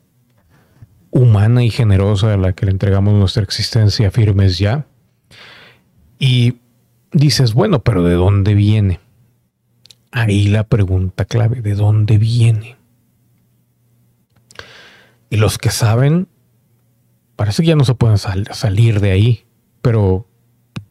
[1.12, 4.86] humana y generosa a la que le entregamos nuestra existencia firmes ya.
[6.17, 6.56] Y
[7.12, 9.00] dices, bueno, pero ¿de dónde viene?
[10.12, 12.78] Ahí la pregunta clave, ¿de dónde viene?
[15.30, 16.28] Y los que saben,
[17.36, 19.45] parece que ya no se pueden salir de ahí,
[19.82, 20.28] pero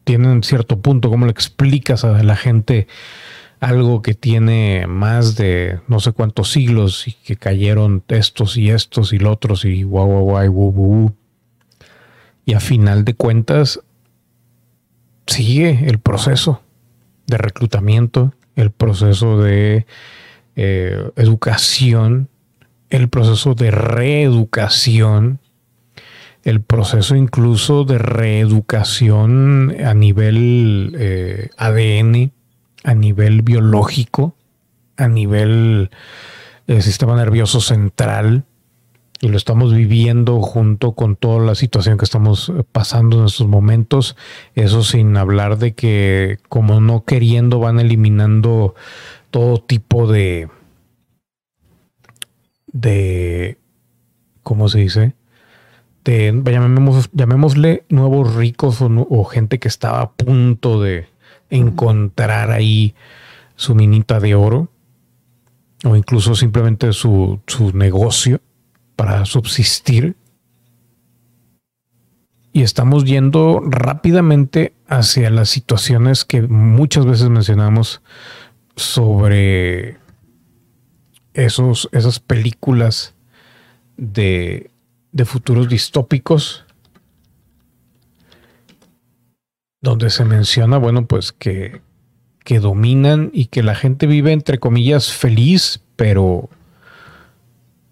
[0.03, 2.87] tienen cierto punto, ¿cómo le explicas a la gente
[3.59, 9.13] algo que tiene más de no sé cuántos siglos y que cayeron estos y estos
[9.13, 11.15] y los otros y guau guau guau wu, wu,
[12.43, 13.79] y a final de cuentas
[15.27, 16.63] sigue el proceso
[17.27, 19.85] de reclutamiento, el proceso de
[20.55, 22.29] eh, educación,
[22.89, 25.39] el proceso de reeducación,
[26.43, 32.31] el proceso incluso de reeducación a nivel eh, ADN
[32.83, 34.35] a nivel biológico,
[34.97, 35.91] a nivel
[36.67, 38.45] del eh, sistema nervioso central,
[39.21, 44.17] y lo estamos viviendo junto con toda la situación que estamos pasando en estos momentos.
[44.55, 48.75] Eso sin hablar de que como no queriendo van eliminando
[49.29, 50.49] todo tipo de
[52.73, 53.57] de
[54.43, 55.13] ¿cómo se dice?
[56.03, 56.33] De,
[57.13, 61.11] llamémosle nuevos ricos o, o gente que estaba a punto de,
[61.51, 62.95] encontrar ahí
[63.55, 64.69] su minita de oro
[65.83, 67.39] o incluso simplemente su,
[67.73, 68.41] negocio
[69.01, 70.15] para subsistir.
[72.53, 78.03] Y estamos yendo rápidamente hacia las situaciones que muchas veces mencionamos
[78.75, 79.97] sobre
[81.33, 83.15] esos, esas películas
[83.97, 84.69] de,
[85.11, 86.63] de futuros distópicos
[89.81, 91.81] donde se menciona, bueno, pues que,
[92.43, 96.51] que dominan y que la gente vive, entre comillas, feliz, pero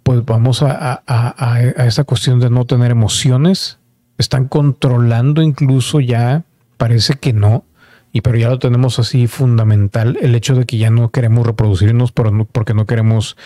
[0.09, 3.77] pues vamos a, a, a, esa cuestión de no tener emociones.
[4.17, 6.45] Están controlando incluso ya,
[6.77, 7.63] parece que no,
[8.11, 12.11] y pero ya lo tenemos así fundamental, el hecho de que ya no queremos reproducirnos
[12.11, 13.37] porque no queremos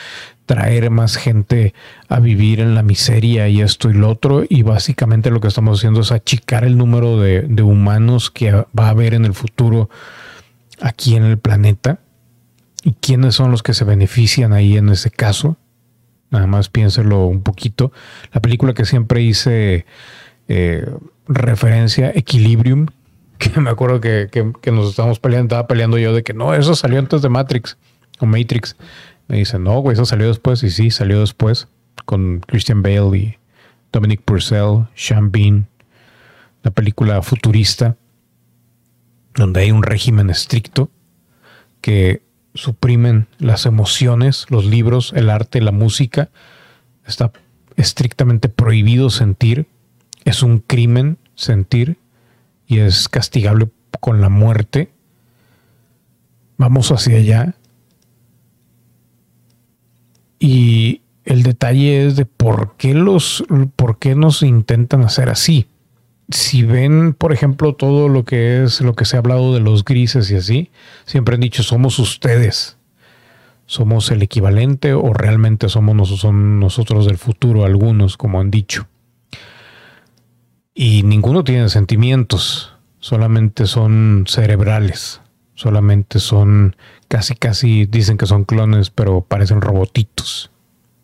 [0.45, 1.73] traer más gente
[2.07, 4.45] a vivir en la miseria y esto y lo otro.
[4.47, 8.89] Y básicamente lo que estamos haciendo es achicar el número de, humanos que va a
[8.91, 9.89] haber en el futuro
[10.79, 11.99] aquí en el planeta.
[12.85, 15.57] ¿Y quiénes son los que se benefician ahí en ese caso?
[16.33, 17.91] Nada más piénselo un poquito.
[18.31, 19.85] La película que siempre hice
[20.47, 20.91] eh,
[21.27, 22.87] referencia, Equilibrium,
[23.37, 26.73] que me acuerdo que, que, nos estábamos peleando, estaba peleando yo de que no, eso
[26.75, 27.77] salió antes de Matrix
[28.19, 28.75] o Matrix.
[29.27, 30.63] Me dice, no, güey, eso salió después.
[30.63, 31.67] Y sí, salió después.
[32.05, 33.37] con Christian Bale y
[33.91, 35.67] Dominic Purcell, Sean Bean,
[36.63, 37.95] la película futurista,
[39.35, 40.89] donde hay un régimen estricto
[41.79, 46.29] que suprimen las emociones, los libros, el arte, la música.
[47.05, 47.31] Está
[47.75, 49.67] estrictamente prohibido sentir.
[50.25, 51.97] Es un crimen sentir
[52.67, 54.91] y es castigable con la muerte.
[56.57, 57.55] Vamos hacia allá.
[60.39, 63.43] Y el detalle es de por qué los,
[63.75, 65.67] por qué nos intentan hacer así.
[66.29, 69.83] Si ven, por ejemplo, todo lo que es lo que se ha hablado de los
[69.83, 70.71] grises y así,
[71.05, 72.77] siempre han dicho somos ustedes,
[73.65, 78.87] somos el equivalente o realmente somos son nosotros del futuro, algunos, como han dicho.
[80.73, 85.21] Y ninguno tiene sentimientos, solamente son cerebrales,
[85.55, 86.75] solamente son
[87.07, 90.51] casi, casi dicen que son clones, pero parecen robotitos.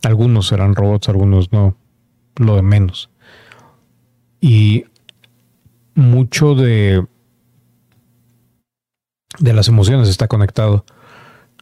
[0.04, 1.76] Algunos serán robots, algunos no,
[2.38, 3.10] lo de menos.
[4.42, 4.86] Y
[6.00, 7.06] mucho de,
[9.38, 10.86] de las emociones está conectado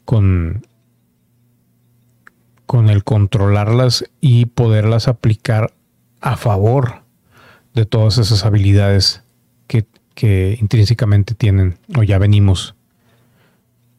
[0.05, 0.65] con,
[2.65, 5.73] con el controlarlas y poderlas aplicar
[6.21, 7.03] a favor
[7.73, 9.23] de todas esas habilidades
[9.67, 12.75] que, que intrínsecamente tienen o ya venimos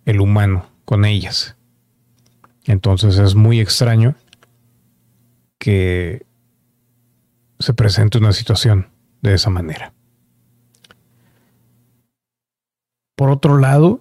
[0.05, 1.57] el humano con ellas.
[2.65, 4.15] Entonces es muy extraño
[5.59, 6.25] que
[7.59, 8.89] se presente una situación
[9.21, 9.93] de esa manera.
[13.19, 14.01] Por otro lado,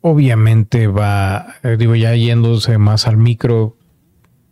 [0.00, 3.76] obviamente va, eh, digo, ya yéndose más al micro,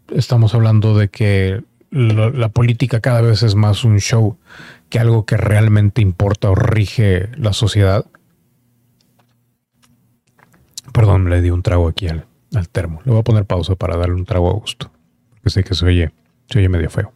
[0.08, 1.62] estamos hablando de que
[1.92, 4.36] la política cada vez es más un show
[4.88, 8.06] que algo que realmente importa o rige la sociedad.
[10.92, 12.26] Perdón, le di un trago aquí al,
[12.72, 13.02] termo.
[13.04, 14.90] Le voy a poner pausa para darle un trago a gusto
[15.44, 16.10] que sé que se oye,
[16.50, 17.12] se oye medio feo.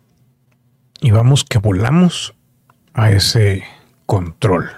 [1.01, 2.37] Y vamos que volamos
[2.94, 3.64] a ese
[4.07, 4.70] control.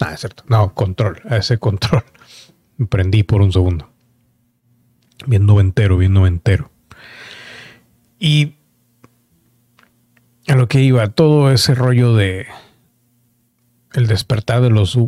[0.00, 0.44] Ah, es cierto.
[0.48, 1.20] No, control.
[1.28, 2.04] A ese control.
[2.88, 3.90] Prendí por un segundo.
[5.26, 6.70] Bien noventero, bien noventero.
[8.18, 8.54] Y
[10.46, 12.46] a lo que iba, todo ese rollo de
[13.94, 14.98] el despertar de los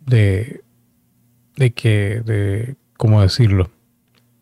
[0.00, 0.62] de
[1.56, 3.70] de que de cómo decirlo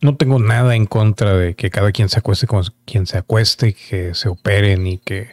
[0.01, 3.73] no tengo nada en contra de que cada quien se acueste con quien se acueste,
[3.73, 5.31] que se operen y que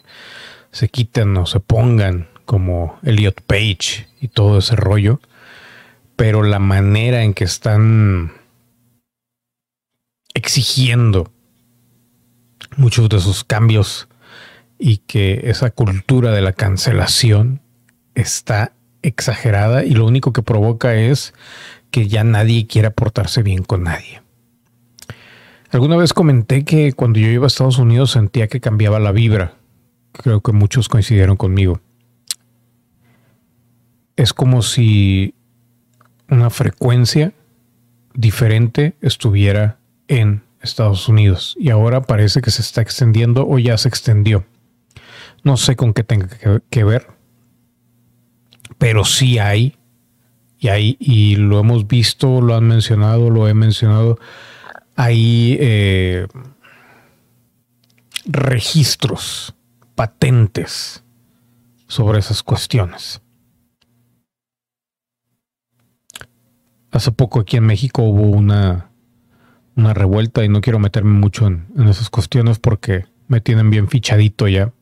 [0.73, 5.21] se quiten o se pongan como Elliot Page y todo ese rollo.
[6.17, 8.33] Pero la manera en que están
[10.33, 11.31] exigiendo
[12.77, 14.09] muchos de esos cambios
[14.79, 17.61] y que esa cultura de la cancelación
[18.15, 21.35] está exagerada y lo único que provoca es
[21.91, 24.23] que ya nadie quiera portarse bien con nadie.
[25.71, 29.55] Alguna vez comenté que cuando yo iba a Estados Unidos sentía que cambiaba la vibra.
[30.13, 31.81] Creo que muchos coincidieron conmigo.
[34.17, 35.35] Es como si
[36.29, 37.33] una frecuencia
[38.15, 43.89] diferente estuviera en Estados Unidos y ahora parece que se está extendiendo o ya se
[43.89, 44.45] extendió.
[45.45, 46.29] No sé con qué tenga
[46.71, 47.07] que, ver,
[48.79, 49.77] pero sí hay
[50.59, 54.19] y hay y lo hemos visto, lo han mencionado, lo he mencionado
[54.97, 56.27] hay eh,
[58.25, 59.55] registros,
[59.95, 61.05] patentes
[61.87, 63.21] sobre esas cuestiones.
[66.97, 68.89] Hace poco aquí en México hubo una,
[69.75, 74.49] una revuelta y no quiero meterme mucho en, esas cuestiones porque me tienen bien fichadito
[74.49, 74.73] ya.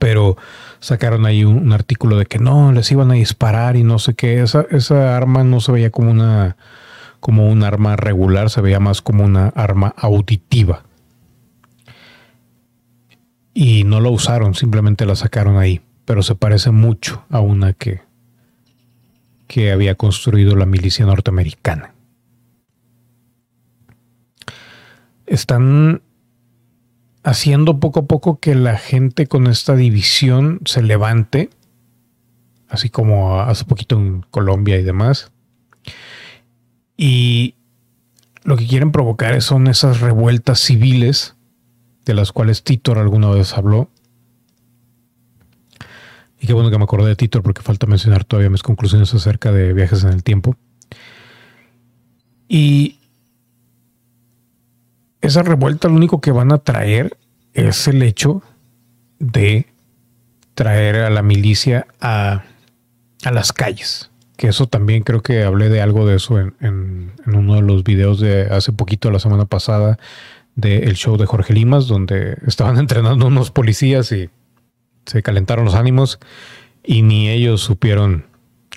[0.00, 0.36] Pero
[0.80, 4.42] sacaron ahí un, artículo de que no, les iban a disparar y no sé qué.
[4.42, 6.56] Esa, esa arma no se veía como una
[7.20, 10.82] como un arma regular, se veía más como una arma auditiva.
[13.54, 18.05] Y no la usaron, simplemente la sacaron ahí, pero se parece mucho a una que,
[19.46, 21.94] que había construido la milicia norteamericana.
[25.26, 26.02] Están
[27.22, 31.50] haciendo poco a poco que la gente con esta división se levante,
[32.68, 35.32] así como hace poquito en Colombia y demás,
[36.96, 37.54] y
[38.44, 41.34] lo que quieren provocar son esas revueltas civiles
[42.04, 43.90] de las cuales Titor alguna vez habló.
[46.40, 49.52] Y qué bueno que me acordé de Titor porque falta mencionar todavía mis conclusiones acerca
[49.52, 50.56] de viajes en el tiempo.
[52.48, 52.98] Y
[55.20, 57.16] esa revuelta lo único que van a traer
[57.54, 58.42] es el hecho
[59.18, 59.66] de
[60.54, 62.44] traer a la milicia a,
[63.24, 67.54] a las calles que eso también creo que hablé de algo de eso en, uno
[67.54, 69.98] de los videos de hace poquito, la semana pasada,
[70.54, 74.28] del show de Jorge Limas, donde estaban entrenando unos policías y
[75.06, 76.18] se calentaron los ánimos
[76.84, 78.26] y ni ellos supieron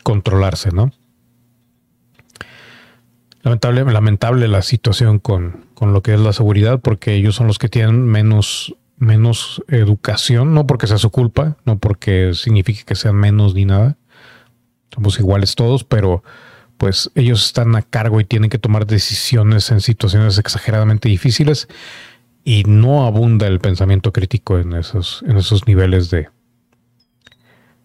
[0.04, 0.92] controlarse, ¿no?
[3.42, 7.58] Lamentable, lamentable la situación con, con lo que es la seguridad, porque ellos son los
[7.58, 13.16] que tienen menos, menos educación, no porque sea su culpa, no porque signifique que sean
[13.16, 13.98] menos ni nada,
[14.94, 16.24] somos iguales todos, pero
[16.78, 21.68] pues ellos están a cargo y tienen que tomar decisiones en situaciones exageradamente difíciles
[22.50, 26.30] y no abunda el pensamiento crítico en esos, en esos niveles de,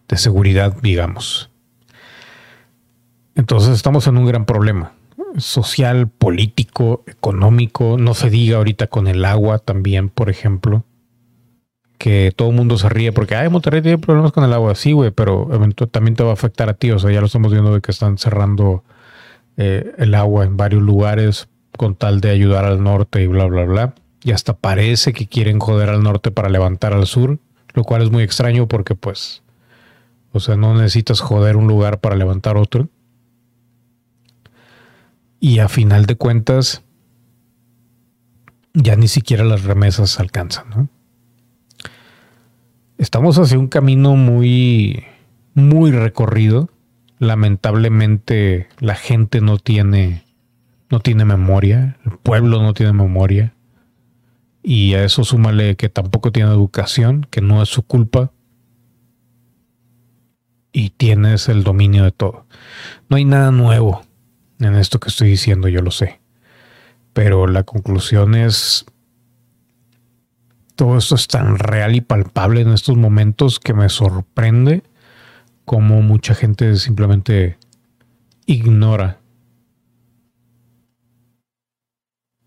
[0.07, 1.51] de seguridad, digamos.
[3.35, 4.93] Entonces estamos en un gran problema
[5.37, 10.83] social, político, económico, no se diga ahorita con el agua también, por ejemplo
[11.99, 14.75] que todo el mundo se ríe porque, ay, Monterrey tiene problemas con el agua.
[14.75, 15.47] Sí, güey, pero
[15.91, 16.91] también te va a afectar a ti.
[16.91, 18.83] O sea, ya lo estamos viendo de que están cerrando
[19.55, 21.47] eh, el agua en varios lugares
[21.77, 23.95] con tal de ayudar al norte y bla, bla, bla.
[24.25, 27.37] Y hasta parece que quieren joder al norte para levantar al sur,
[27.75, 29.43] lo cual es muy extraño porque, pues,
[30.31, 32.89] o sea, no necesitas joder un lugar para levantar otro.
[35.39, 36.81] Y a final de cuentas,
[38.73, 40.89] ya ni siquiera las remesas alcanzan,
[42.97, 45.03] estamos hacia un camino muy,
[45.53, 46.71] muy recorrido.
[47.19, 50.23] Lamentablemente la gente no tiene,
[50.89, 53.51] no tiene memoria, el pueblo no tiene memoria.
[54.67, 58.31] Y a eso súmale que tampoco tiene educación, que no es su culpa.
[60.71, 62.47] Y tienes el dominio de todo.
[63.07, 64.01] No hay nada nuevo
[64.59, 66.19] en esto que estoy diciendo, yo lo sé.
[67.13, 68.87] Pero la conclusión es
[70.75, 74.81] todo esto es tan real y palpable en estos momentos que me sorprende
[75.63, 77.59] cómo mucha gente simplemente
[78.47, 79.19] ignora.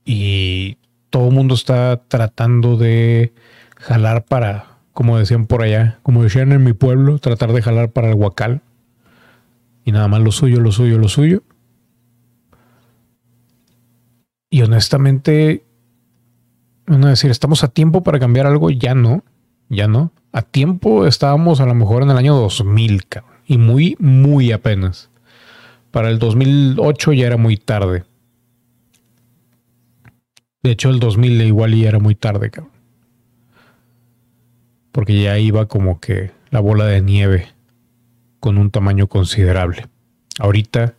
[0.04, 0.77] Y
[1.10, 3.32] todo el mundo está tratando de
[3.76, 8.08] jalar para, como decían por allá, como decían en mi pueblo, tratar de jalar para
[8.08, 8.62] el huacal.
[9.84, 11.42] Y nada más lo suyo, lo suyo, lo suyo.
[14.50, 15.64] Y honestamente,
[16.86, 18.70] van a decir, ¿estamos a tiempo para cambiar algo?
[18.70, 19.22] Ya no,
[19.68, 20.12] ya no.
[20.32, 23.04] A tiempo estábamos a lo mejor en el año 2000,
[23.46, 25.10] y muy, muy apenas.
[25.90, 28.04] Para el 2008 ya era muy tarde.
[30.62, 32.72] De hecho, el 2000 igual ya era muy tarde, cabrón.
[34.92, 37.48] Porque ya iba como que la bola de nieve
[38.40, 39.86] con un tamaño considerable.
[40.38, 40.94] Ahorita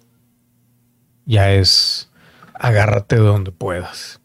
[1.26, 2.10] ya es
[2.54, 4.20] agárrate de donde puedas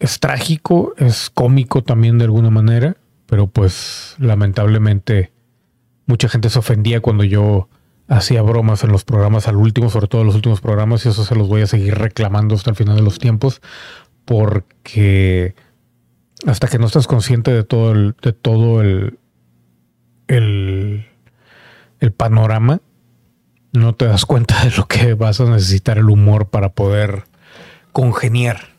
[0.00, 2.96] es trágico, es cómico también de alguna manera,
[3.26, 5.30] pero pues lamentablemente
[6.06, 7.68] mucha gente se ofendía cuando yo
[8.10, 11.24] hacía bromas en los programas al último, sobre todo en los últimos programas, y eso
[11.24, 13.62] se los voy a seguir reclamando hasta el final de los tiempos,
[14.24, 15.54] porque
[16.46, 19.18] hasta que no estás consciente de todo el, de todo el,
[20.26, 21.06] el,
[22.00, 22.80] el panorama,
[23.72, 27.24] no te das cuenta de lo que vas a necesitar el humor para poder
[27.92, 28.70] congeniar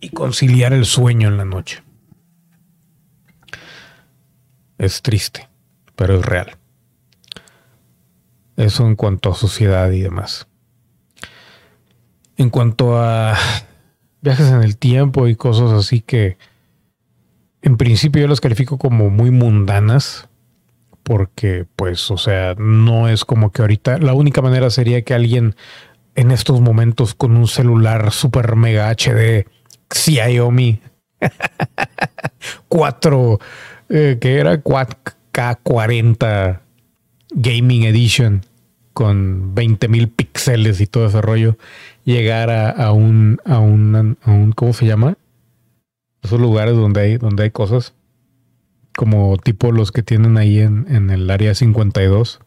[0.00, 1.84] y conciliar el sueño en la noche.
[4.78, 5.48] Es triste,
[5.94, 6.59] pero es real.
[8.60, 10.46] Eso en cuanto a sociedad y demás.
[12.36, 13.34] En cuanto a
[14.20, 16.36] viajes en el tiempo y cosas así que
[17.62, 20.28] en principio yo las califico como muy mundanas
[21.02, 25.54] porque pues o sea no es como que ahorita la única manera sería que alguien
[26.14, 29.46] en estos momentos con un celular super mega HD
[29.90, 30.82] Xiaomi
[32.68, 33.38] 4,
[33.88, 36.60] eh, que era 4K40
[37.30, 38.49] Gaming Edition
[38.92, 41.56] con 20 mil píxeles y todo ese rollo,
[42.04, 45.16] llegar a, un, a, un, a un, ¿cómo se llama?
[46.22, 47.94] Esos lugares donde hay, donde hay cosas
[48.96, 52.40] como tipo los que tienen ahí en, en el área 52,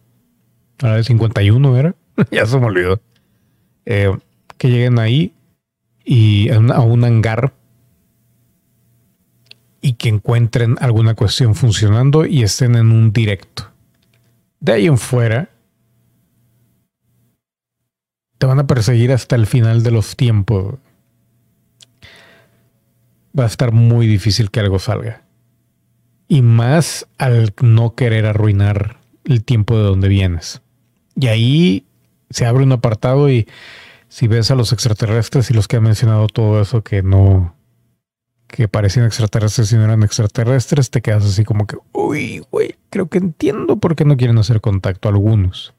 [0.81, 1.95] área 51 era,
[2.31, 3.01] ya se me olvidó,
[3.85, 4.15] eh,
[4.57, 5.33] que lleguen ahí
[6.05, 7.53] y a, un hangar
[9.81, 13.69] y que encuentren alguna cuestión funcionando y estén en un directo.
[14.59, 15.49] De ahí en fuera,
[18.43, 20.75] te van a perseguir hasta el final de los tiempos.
[23.39, 25.21] Va a estar muy difícil que algo salga.
[26.27, 30.61] Y más al no querer arruinar el tiempo de donde vienes.
[31.15, 31.85] Y ahí
[32.31, 33.47] se abre un apartado y
[34.09, 37.55] si ves a los extraterrestres y los que han mencionado todo eso que no
[38.47, 43.07] que parecían extraterrestres y no eran extraterrestres, te quedas así como que, uy, güey, creo
[43.07, 45.73] que entiendo por qué no quieren hacer contacto algunos.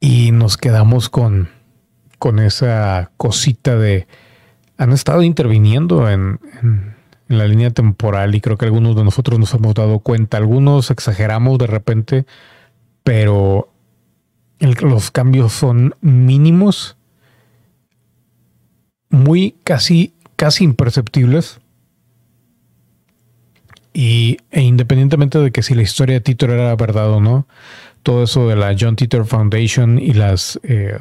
[0.00, 1.48] Y nos quedamos con,
[2.18, 4.06] con esa cosita de,
[4.78, 6.38] han estado interviniendo en,
[7.26, 11.58] la línea temporal y creo que algunos de nosotros nos hemos dado cuenta, algunos exageramos
[11.58, 12.26] de repente,
[13.02, 13.70] pero
[14.60, 16.96] los cambios son mínimos
[19.10, 21.60] muy casi, casi imperceptibles.
[23.92, 27.46] Y, e independientemente de que si la historia de Titor era verdad o no,
[28.08, 30.98] todo eso de la John Titor Foundation y las eh,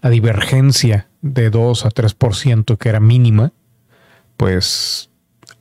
[0.00, 3.52] la divergencia de 2 a 3% que era mínima,
[4.38, 5.10] pues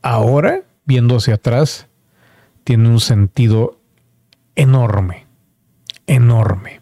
[0.01, 1.89] ahora, viendo hacia atrás,
[2.63, 3.81] tiene un sentido
[4.55, 5.27] enorme,
[6.07, 6.79] enorme.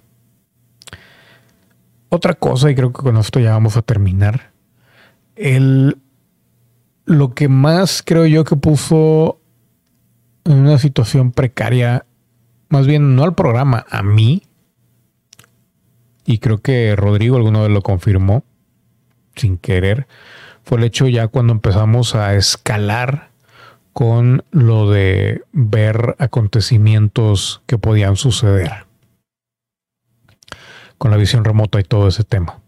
[2.10, 4.51] Otra cosa, y creo que con esto ya vamos a terminar,
[5.36, 5.97] el,
[7.05, 9.41] lo que más creo yo que puso
[10.45, 12.05] en una situación precaria,
[12.70, 14.44] más bien no al programa, a mí,
[16.26, 18.44] y creo que Rodrigo alguna vez lo confirmó,
[19.36, 20.08] sin querer,
[20.64, 23.30] fue el hecho ya cuando empezamos a escalar
[23.94, 28.86] con lo de ver acontecimientos que podían suceder
[31.00, 32.60] con la visión remota y todo ese tema.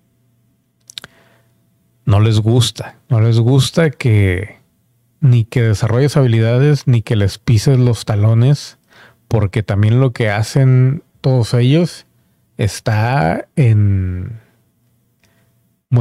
[2.05, 4.57] No les gusta, no les gusta que
[5.19, 8.79] ni que desarrolles habilidades ni que les pises los talones,
[9.31, 12.05] porque también lo que hacen todos ellos
[12.57, 14.41] está en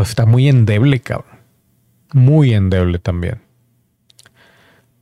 [0.02, 1.38] está muy endeble, cabrón.
[2.12, 3.40] Muy endeble también.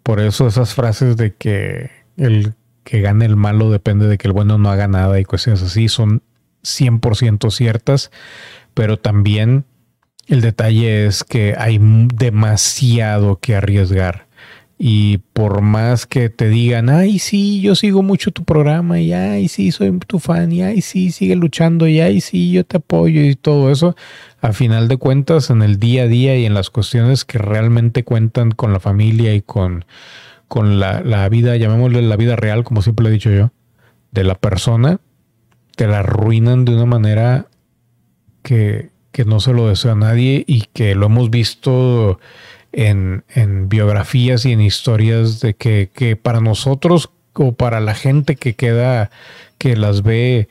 [0.03, 2.53] Por eso esas frases de que el
[2.85, 5.89] que gane el malo depende de que el bueno no haga nada y cuestiones así
[5.89, 6.23] son
[6.65, 8.11] 100% ciertas,
[8.75, 9.65] pero también
[10.27, 14.28] el detalle es que hay demasiado que arriesgar.
[14.79, 19.49] Y por más que te digan, ay, sí, yo sigo mucho tu programa, y ay,
[19.49, 23.21] sí, soy tu fan, y ay, sí, sigue luchando, y ay, sí, yo te apoyo
[23.23, 23.97] y todo eso,
[24.41, 28.05] a final de cuentas, en el día a día y en las cuestiones que realmente
[28.05, 29.85] cuentan con la familia y con,
[30.47, 33.51] con la, la vida, llamémosle la vida real, como siempre he dicho yo,
[34.13, 35.01] de la persona,
[35.75, 37.47] te la arruinan de una manera
[38.43, 38.91] que,
[39.27, 42.21] no se lo desea a nadie y que lo hemos visto
[42.73, 43.25] en,
[43.69, 49.11] biografías y en historias de que, que, para nosotros o para la gente que queda,
[49.59, 50.49] que las ve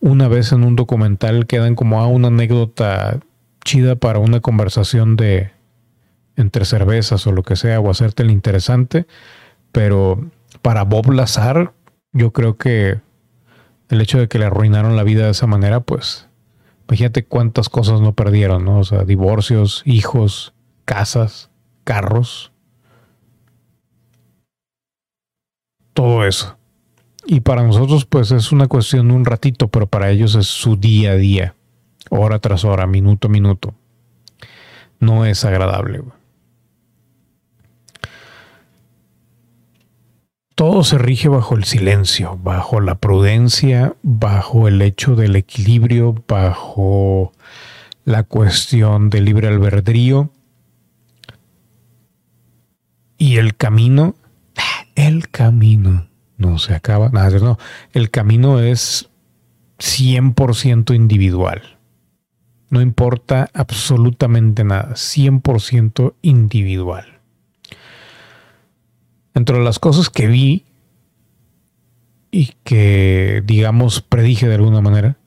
[0.00, 3.20] una vez en un documental, quedan como a una anécdota
[3.64, 5.50] chida para una conversación de
[6.36, 9.06] entre cervezas o lo que sea, o hacerte el interesante.
[9.72, 10.30] Pero
[10.62, 11.72] para Bob Lazar,
[12.12, 13.00] yo creo que
[13.88, 16.26] el hecho de que le arruinaron la vida de esa manera, pues
[16.88, 18.78] imagínate cuántas cosas no perdieron, ¿no?
[18.78, 20.54] O sea, divorcios, hijos,
[20.84, 21.49] casas,
[21.84, 22.52] carros.
[25.92, 26.56] Todo eso.
[27.26, 30.76] Y para nosotros, pues es una cuestión de un ratito, pero para ellos es su
[30.76, 31.54] día a día,
[32.08, 33.74] hora tras hora, minuto a minuto.
[34.98, 36.02] No es agradable.
[40.60, 47.32] todo se rige bajo el silencio, bajo la prudencia, bajo el hecho del equilibrio, bajo
[48.04, 50.30] la cuestión del libre albedrío.
[53.20, 54.14] Y el camino,
[54.94, 56.08] el camino
[56.38, 57.58] no se acaba, nada, no,
[57.92, 59.10] el camino es
[59.78, 61.76] 100% individual.
[62.70, 67.20] No importa absolutamente nada, 100% individual.
[69.34, 70.64] Entre las cosas que vi
[72.30, 75.18] y que, digamos, predije de alguna manera,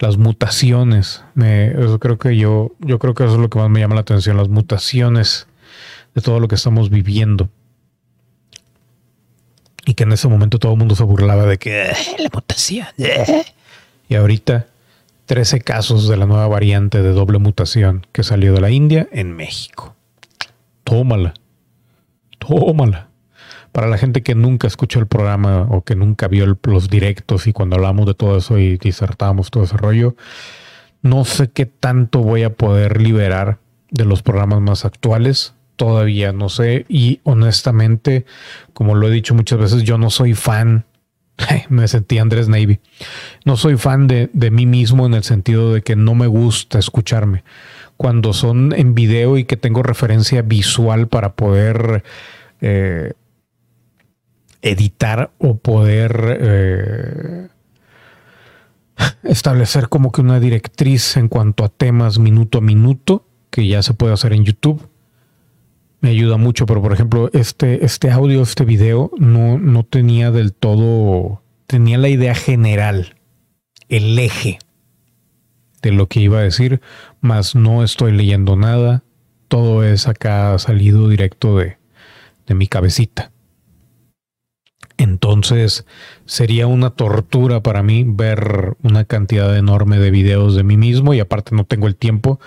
[0.00, 1.24] las mutaciones.
[1.32, 4.02] Me, creo que yo, yo creo que eso es lo que más me llama la
[4.02, 5.46] atención, las mutaciones
[6.14, 7.48] de todo lo que estamos viviendo.
[9.86, 12.86] Y que en ese momento todo el mundo se burlaba de que la mutación.
[14.08, 14.66] Y ahorita
[15.26, 19.36] 13 casos de la nueva variante de doble mutación que salió de la India en
[19.36, 19.94] México.
[20.82, 21.34] Tómala.
[22.38, 23.10] Tómala.
[23.70, 27.52] Para la gente que nunca escuchó el programa o que nunca vio los directos y
[27.52, 30.16] cuando hablamos de todo eso y disertamos todo ese rollo,
[31.02, 33.58] no sé qué tanto voy a poder liberar
[33.90, 35.54] de los programas más actuales.
[35.80, 36.84] Todavía no sé.
[36.90, 38.26] Y honestamente,
[38.74, 40.84] como lo he dicho muchas veces, yo no soy fan.
[41.70, 42.80] Me sentí Andrés Navy.
[43.46, 46.78] No soy fan de, de mí mismo en el sentido de que no me gusta
[46.78, 47.44] escucharme.
[47.96, 52.04] Cuando son en video y que tengo referencia visual para poder
[52.60, 53.14] eh,
[54.60, 57.48] editar o poder eh,
[59.22, 63.94] establecer como que una directriz en cuanto a temas minuto a minuto, que ya se
[63.94, 64.89] puede hacer en YouTube.
[66.00, 70.54] Me ayuda mucho, pero por ejemplo, este, este audio, este video, no, no tenía del
[70.54, 73.16] todo, tenía la idea general,
[73.88, 74.58] el eje
[75.82, 76.80] de lo que iba a decir,
[77.20, 79.02] más no estoy leyendo nada,
[79.48, 81.76] todo es acá salido directo de,
[82.46, 83.30] de mi cabecita.
[84.96, 85.86] Entonces
[86.26, 91.20] sería una tortura para mí ver una cantidad enorme de videos de mí mismo y
[91.20, 92.38] aparte no tengo el tiempo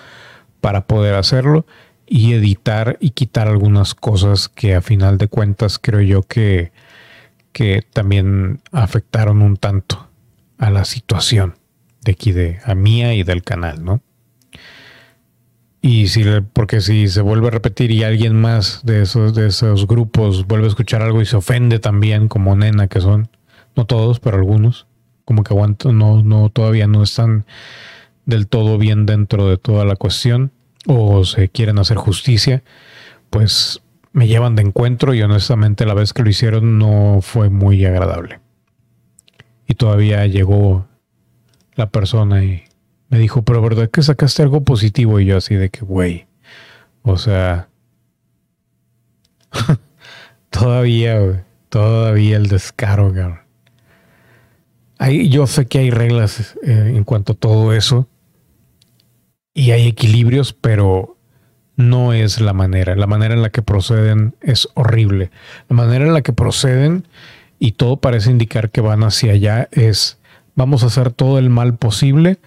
[0.60, 1.66] para poder hacerlo
[2.06, 6.72] y editar y quitar algunas cosas que a final de cuentas creo yo que,
[7.52, 10.08] que también afectaron un tanto
[10.58, 11.54] a la situación
[12.02, 14.02] de aquí de a mía y del canal, ¿no?
[15.80, 16.24] Y si,
[16.54, 20.64] porque si se vuelve a repetir y alguien más de esos, de esos grupos vuelve
[20.64, 23.28] a escuchar algo y se ofende también, como nena que son,
[23.76, 24.86] no todos, pero algunos,
[25.26, 27.44] como que aguantan, no, no, todavía no están
[28.24, 30.52] del todo bien dentro de toda la cuestión,
[30.86, 32.62] o se quieren hacer justicia,
[33.30, 33.82] pues
[34.12, 38.40] me llevan de encuentro y honestamente la vez que lo hicieron no fue muy agradable.
[39.66, 40.86] Y todavía llegó
[41.74, 42.64] la persona y
[43.08, 45.20] me dijo, pero ¿verdad que sacaste algo positivo?
[45.20, 46.26] Y yo así de que, güey,
[47.02, 47.68] o sea,
[50.50, 53.12] todavía, todavía el descaro,
[55.28, 58.08] yo sé que hay reglas eh, en cuanto a todo eso
[59.54, 61.16] y hay equilibrios, pero
[61.76, 62.96] no es la manera.
[62.96, 65.30] La manera en la que proceden es horrible.
[65.68, 67.06] La manera en la que proceden
[67.58, 70.18] y todo parece indicar que van hacia allá es
[70.56, 72.38] vamos a hacer todo el mal posible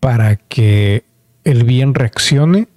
[0.00, 1.04] para que
[1.44, 2.68] el bien reaccione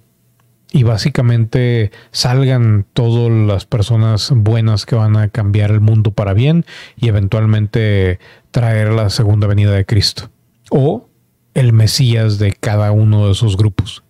[0.72, 6.64] y básicamente salgan todas las personas buenas que van a cambiar el mundo para bien
[6.96, 8.18] y eventualmente
[8.50, 10.30] traer la segunda venida de Cristo
[10.70, 11.08] o
[11.54, 14.02] el Mesías de cada uno de esos grupos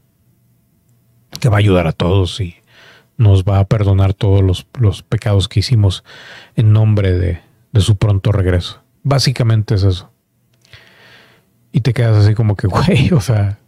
[1.41, 2.57] que va a ayudar a todos y
[3.17, 6.05] nos va a perdonar todos los, pecados que hicimos
[6.57, 7.41] en nombre de,
[7.81, 8.83] su pronto regreso.
[9.03, 10.11] Básicamente es eso.
[11.71, 13.59] Y te quedas así como que, güey, o sea,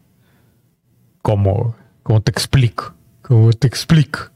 [1.23, 2.95] ¿cómo, cómo te explico?
[3.23, 4.31] ¿Cómo te explico?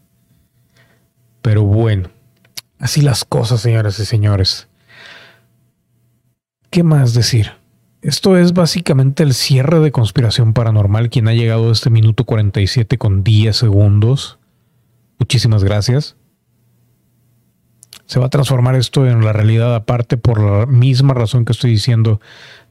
[1.41, 2.11] Pero bueno,
[2.79, 4.69] así las cosas, señoras y señores.
[6.71, 7.60] ¿Qué más decir?
[8.03, 12.97] Esto es básicamente el cierre de Conspiración Paranormal, quien ha llegado a este minuto 47
[12.97, 14.39] con 10 segundos.
[15.19, 16.17] Muchísimas gracias.
[18.07, 21.73] Se va a transformar esto en la realidad aparte por la misma razón que estoy
[21.73, 22.23] diciendo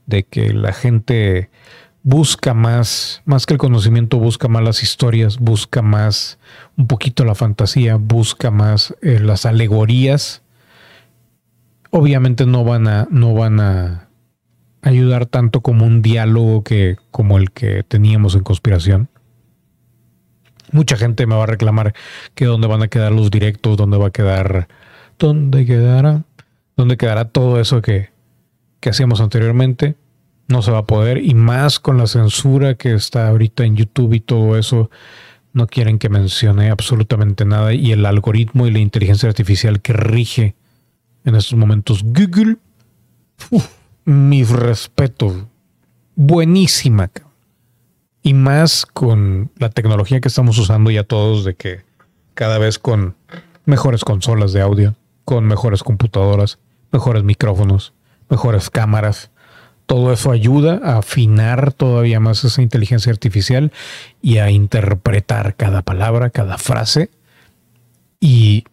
[0.07, 1.51] de que la gente
[2.01, 6.39] busca más, más que el conocimiento, busca más las historias, busca más
[6.75, 10.41] un poquito la fantasía, busca más eh, las alegorías.
[11.91, 14.08] Obviamente no van a, no van a
[14.81, 19.09] ayudar tanto como un diálogo que, como el que teníamos en conspiración.
[20.71, 21.93] Mucha gente me va a reclamar
[22.35, 24.67] que dónde van a quedar los directos, dónde va a quedar,
[25.17, 26.23] dónde quedará,
[26.77, 28.09] dónde quedará todo eso que,
[28.79, 29.95] que hacíamos anteriormente.
[30.47, 31.23] No se va a poder.
[31.23, 34.89] Y más con la censura que está ahorita en YouTube y todo eso.
[35.53, 37.73] No quieren que mencione absolutamente nada.
[37.73, 40.55] Y el algoritmo y la inteligencia artificial que rige
[41.25, 42.57] en estos momentos Google.
[44.09, 45.45] Mis respetos.
[46.15, 47.11] Buenísima.
[48.23, 51.83] Y más con la tecnología que estamos usando ya todos de que
[52.33, 53.15] cada vez con
[53.65, 54.95] mejores consolas de audio,
[55.25, 56.57] con mejores computadoras,
[56.91, 57.93] mejores micrófonos,
[58.29, 59.29] mejores cámaras.
[59.85, 63.71] Todo eso ayuda a afinar todavía más esa inteligencia artificial
[64.23, 67.11] y a interpretar cada palabra, cada frase
[68.19, 68.65] y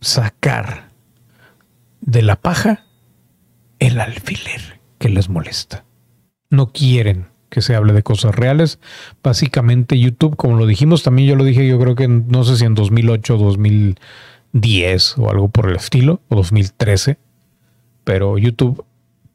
[0.00, 0.90] sacar
[2.02, 2.84] de la paja
[3.80, 5.84] el alfiler que les molesta.
[6.50, 8.78] No quieren que se hable de cosas reales.
[9.22, 12.64] Básicamente YouTube, como lo dijimos, también yo lo dije, yo creo que no sé si
[12.64, 17.18] en 2008 o 2010 o algo por el estilo, o 2013
[18.10, 18.84] pero YouTube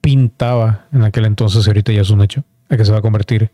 [0.02, 3.02] pintaba en aquel entonces, y ahorita ya es un hecho, a que se va a
[3.02, 3.52] convertir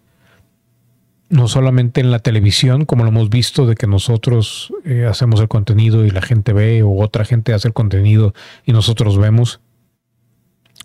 [1.29, 5.47] no solamente en la televisión, como lo hemos visto, de que nosotros eh, hacemos el
[5.47, 8.33] contenido y la gente ve, o otra gente hace el contenido
[8.65, 9.61] y nosotros vemos,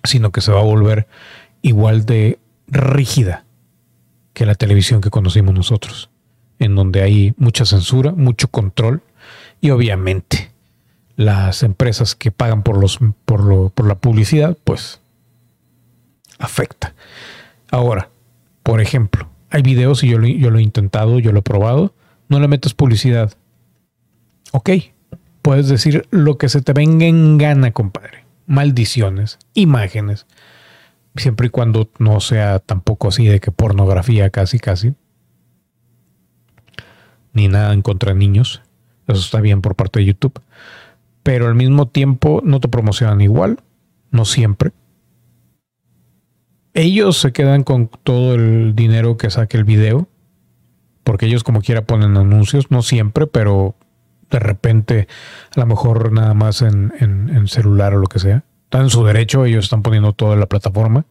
[0.07, 1.07] sino que se va a volver
[1.63, 2.39] igual de
[2.69, 3.45] rígida
[4.33, 6.11] que la televisión que conocimos nosotros,
[6.59, 9.03] en donde hay mucha censura, mucho control
[9.61, 10.51] y obviamente
[11.17, 15.01] las empresas que pagan por, los, por, lo, por la publicidad, pues
[16.39, 16.95] afecta.
[17.71, 18.11] Ahora,
[18.63, 21.95] por ejemplo, hay videos y yo lo, yo lo he intentado, yo lo he probado,
[22.29, 23.33] no le metes publicidad.
[24.53, 24.71] Ok,
[25.41, 28.26] puedes decir lo que se te venga en gana, compadre.
[28.47, 30.27] Maldiciones, imágenes,
[31.17, 34.95] siempre y cuando no sea tampoco así de que pornografía casi, casi.
[37.33, 38.63] ni nada en contra niños.
[39.07, 40.41] Eso está bien por parte de YouTube.
[41.23, 43.59] Pero al mismo tiempo no te promocionan igual,
[44.11, 44.73] no siempre.
[46.73, 50.09] Ellos se quedan con todo el dinero que saque el video,
[51.05, 53.77] porque ellos como quiera ponen anuncios, no siempre, pero
[54.31, 55.09] de repente,
[55.55, 58.45] a lo mejor nada más en, en celular o lo que sea.
[58.65, 61.07] Están en su derecho, ellos están poniendo todo en la plataforma.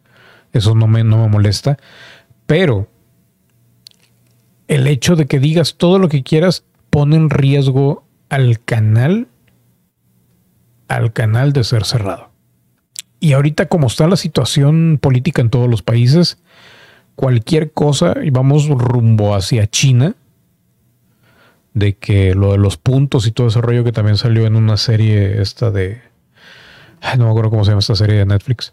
[0.52, 1.78] Eso no me, no me molesta.
[2.46, 2.88] Pero
[4.68, 9.28] el hecho de que digas todo lo que quieras pone en riesgo al canal,
[10.88, 12.30] al canal de ser cerrado.
[13.20, 16.38] Y ahorita como está la situación política en todos los países,
[17.14, 20.14] cualquier cosa, y vamos rumbo hacia China,
[21.76, 24.78] de que lo de los puntos y todo ese rollo que también salió en una
[24.78, 26.00] serie esta de...
[27.18, 28.72] no me acuerdo cómo se llama esta serie de Netflix.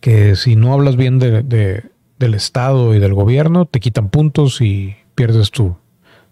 [0.00, 1.84] Que si no hablas bien de,
[2.18, 5.76] del Estado y del gobierno, te quitan puntos y pierdes tu,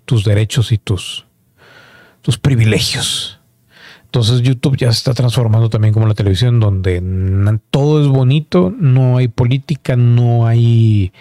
[0.07, 1.27] tus derechos y tus,
[2.23, 3.39] tus privilegios.
[4.07, 7.03] Entonces YouTube ya se está transformando también como la televisión, donde
[7.71, 11.13] todo es bonito, no hay política, no hay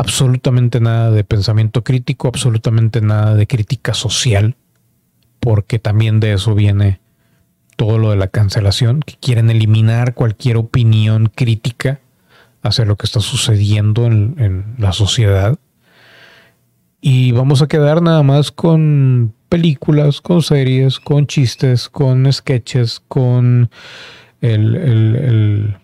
[0.00, 4.56] absolutamente nada de pensamiento crítico, absolutamente nada de crítica social,
[5.40, 7.00] porque también de eso viene
[7.76, 12.00] todo lo de la cancelación, que quieren eliminar cualquier opinión crítica
[12.62, 15.58] hacia lo que está sucediendo en, la sociedad.
[17.02, 23.70] Y vamos a quedar nada más con películas, con series, con chistes, con sketches, con
[24.40, 25.76] el, el,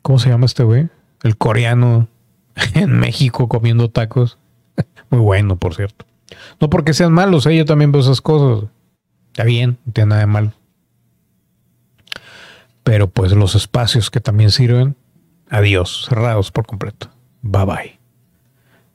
[0.00, 0.88] ¿cómo se llama este güey?
[1.22, 2.08] El coreano
[2.74, 4.38] en México comiendo tacos.
[5.10, 6.04] Muy bueno, por cierto.
[6.60, 7.56] No porque sean malos, ¿eh?
[7.56, 8.68] yo también veo esas cosas.
[9.28, 10.52] Está bien, no tiene nada de malo.
[12.82, 14.96] Pero pues los espacios que también sirven
[15.50, 17.10] adiós, cerrados por completo.
[17.42, 17.98] Bye bye.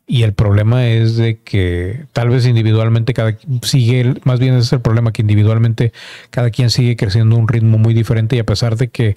[0.06, 4.74] Y el problema es de que tal vez individualmente cada sigue, más bien ese es
[4.74, 5.94] el problema, que individualmente
[6.30, 9.16] cada quien sigue creciendo a un ritmo muy diferente y a pesar de que,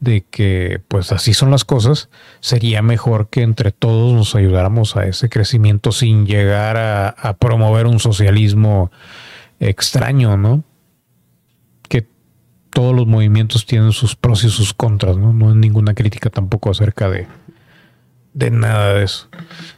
[0.00, 2.08] de que pues así son las cosas,
[2.40, 7.98] sería mejor que entre todos nos ayudáramos a ese crecimiento sin llegar a, promover un
[7.98, 8.90] socialismo
[9.60, 10.64] extraño, ¿no?
[12.70, 15.32] todos los movimientos tienen sus pros y sus contras, ¿no?
[15.32, 17.26] No hay ninguna crítica tampoco acerca de,
[18.34, 19.28] de nada de eso.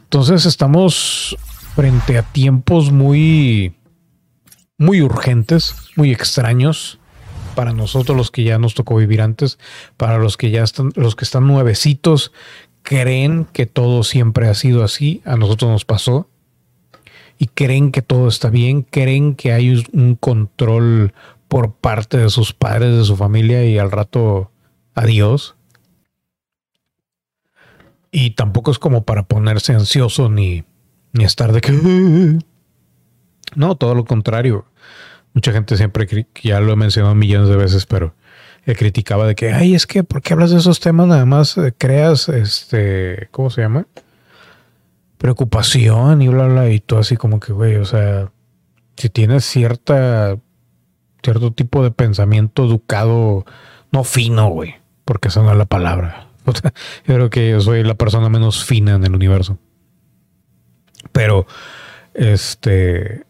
[0.03, 1.35] Entonces estamos
[1.73, 3.73] frente a tiempos muy,
[4.77, 6.99] muy urgentes, muy extraños
[7.55, 9.59] para nosotros los que ya nos tocó vivir antes,
[9.97, 12.31] para los que ya están, los que están nuevecitos,
[12.83, 16.29] creen que todo siempre ha sido así, a nosotros nos pasó,
[17.37, 21.13] y creen que todo está bien, creen que hay un control
[21.47, 24.51] por parte de sus padres, de su familia y al rato
[24.93, 25.55] adiós.
[28.11, 30.63] Y tampoco es como para ponerse ansioso ni,
[31.13, 31.71] ni estar de que...
[33.53, 34.65] No, todo lo contrario.
[35.33, 36.07] Mucha gente siempre,
[36.43, 38.15] ya lo he mencionado millones de veces, pero
[38.65, 41.07] criticaba de que, ay, es que, ¿por qué hablas de esos temas?
[41.07, 43.87] Nada más eh, creas, este, ¿cómo se llama?
[45.17, 48.31] Preocupación y bla, bla, y todo así como que, güey, o sea,
[48.97, 50.37] si tienes cierta
[51.23, 53.45] cierto tipo de pensamiento educado,
[53.91, 54.75] no fino, güey,
[55.05, 56.27] porque esa no es la palabra.
[56.45, 59.57] yo creo que yo soy la persona menos fina en el universo.
[61.11, 61.45] Pero,
[62.13, 63.23] este,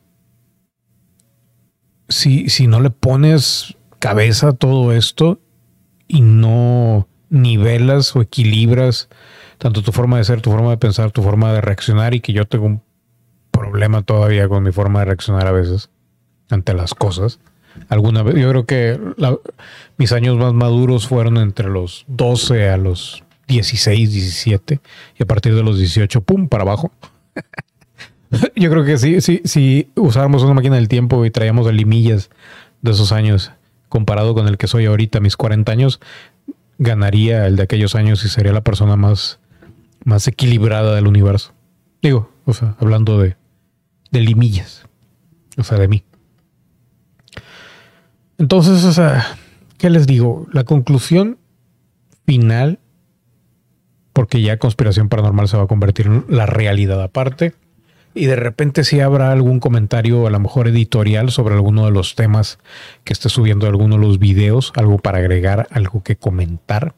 [2.11, 5.39] si, si no le pones cabeza a todo esto
[6.07, 9.09] y no nivelas o equilibras
[9.57, 12.33] tanto tu forma de ser, tu forma de pensar, tu forma de reaccionar y que
[12.33, 12.81] yo tengo un
[13.51, 15.91] problema todavía con mi forma de reaccionar a veces
[16.49, 17.39] ante las cosas
[17.87, 18.35] alguna vez.
[18.35, 18.99] Yo creo que
[19.97, 24.79] mis años más maduros fueron entre los 12 a los 16, 17
[25.19, 26.91] y a partir de los 18, pum, para abajo.
[28.55, 32.29] Yo creo que sí, sí, si usáramos una máquina del tiempo y traíamos de limillas
[32.81, 33.51] de esos años
[33.89, 35.99] comparado con el que soy ahorita, mis 40 años,
[36.77, 39.39] ganaría el de aquellos años y sería la persona más,
[40.05, 41.53] más equilibrada del universo.
[42.01, 43.35] Digo, o sea, hablando de,
[44.11, 44.87] de limillas,
[45.57, 46.03] o sea, de mí.
[48.37, 49.37] Entonces, o sea,
[49.77, 50.47] ¿qué les digo?
[50.53, 51.37] La conclusión
[52.25, 52.79] final,
[54.13, 57.53] porque ya conspiración paranormal se va a convertir en la realidad aparte,
[58.13, 62.15] y de repente si habrá algún comentario, a lo mejor editorial, sobre alguno de los
[62.15, 62.59] temas
[63.03, 66.93] que esté subiendo alguno de los videos, algo para agregar, algo que comentar,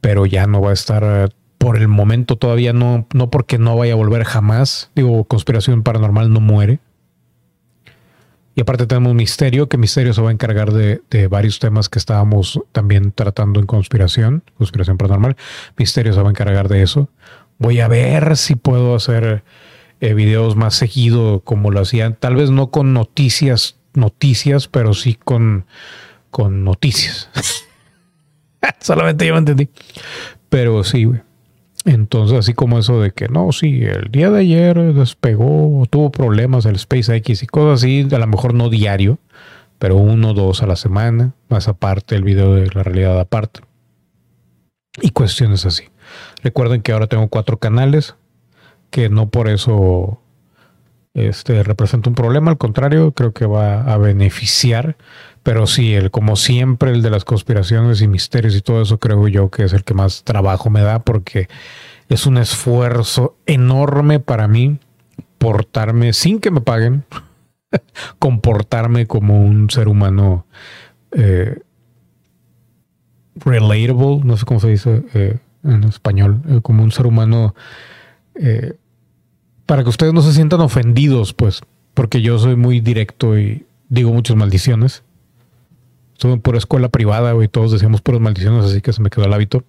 [0.00, 1.30] pero ya no va a estar
[1.60, 4.90] por el momento todavía no, no porque no vaya a volver jamás.
[4.94, 6.80] Digo, conspiración paranormal no muere.
[8.54, 12.60] Y aparte tenemos Misterio, que Misterio se va a encargar de, varios temas que estábamos
[12.72, 15.36] también tratando en conspiración, conspiración paranormal.
[15.76, 17.10] Misterio se va a encargar de eso.
[17.60, 19.44] Voy a ver si puedo hacer
[20.00, 25.14] eh, videos más seguido como lo hacían, tal vez no con noticias, noticias, pero sí
[25.14, 25.66] con,
[26.30, 27.28] con noticias.
[28.80, 29.68] Solamente yo me entendí.
[30.48, 31.20] Pero sí, güey.
[31.84, 36.64] Entonces, así como eso de que no, sí, el día de ayer despegó, tuvo problemas
[36.64, 39.18] el SpaceX y cosas así, a lo mejor no diario,
[39.78, 43.60] pero uno o dos a la semana, más aparte el video de la realidad aparte.
[45.02, 45.84] Y cuestiones así.
[46.42, 48.16] Recuerden que ahora tengo cuatro canales,
[48.90, 50.20] que no por eso
[51.14, 54.96] este, representa un problema, al contrario, creo que va a beneficiar.
[55.42, 59.26] Pero sí, el, como siempre, el de las conspiraciones y misterios y todo eso, creo
[59.28, 61.48] yo que es el que más trabajo me da porque
[62.08, 64.78] es un esfuerzo enorme para mí
[65.38, 67.04] portarme sin que me paguen
[68.18, 70.44] comportarme como un ser humano
[71.12, 71.60] eh,
[73.36, 77.54] relatable, no sé cómo se dice eh, en español, eh, como un ser humano
[79.66, 81.60] para que ustedes no se sientan ofendidos, pues,
[81.94, 85.04] porque yo soy muy directo y digo muchas maldiciones.
[86.14, 89.32] Estuve por escuela privada, y todos decíamos puras maldiciones, así que se me quedó el
[89.32, 89.62] hábito.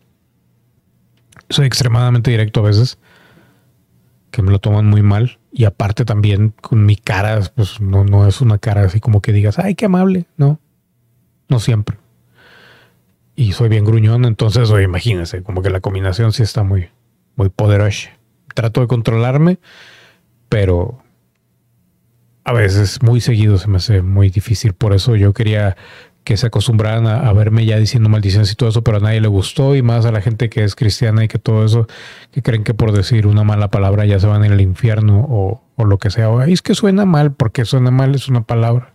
[1.49, 2.97] Soy extremadamente directo a veces,
[4.31, 5.37] que me lo toman muy mal.
[5.51, 9.33] Y aparte también con mi cara, pues no, no es una cara así como que
[9.33, 10.25] digas, ay, qué amable.
[10.35, 10.59] No,
[11.47, 12.00] no siempre.
[13.41, 16.89] Y soy bien gruñón, entonces, oye, imagínense, como que la combinación sí está muy,
[17.35, 18.11] muy poderosa.
[18.53, 19.57] Trato de controlarme,
[20.47, 21.01] pero
[22.43, 24.73] a veces muy seguido se me hace muy difícil.
[24.73, 25.75] Por eso yo quería
[26.23, 29.27] que se acostumbraran a, verme ya diciendo maldiciones y todo eso, pero a nadie le
[29.27, 31.87] gustó y más a la gente que es cristiana y que todo eso,
[32.29, 35.63] que creen que por decir una mala palabra ya se van en el infierno o,
[35.83, 36.29] lo que sea.
[36.29, 38.93] O, es que suena mal, porque suena mal es una palabra.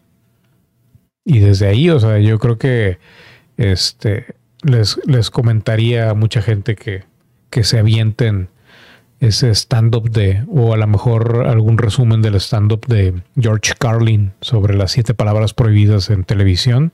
[1.24, 3.00] Y desde ahí, o sea, yo creo que
[3.56, 7.04] este les, les comentaría a mucha gente que,
[7.50, 8.48] que se avienten
[9.20, 14.76] ese stand-up de, o a lo mejor algún resumen del stand-up de George Carlin sobre
[14.76, 16.92] las siete palabras prohibidas en televisión.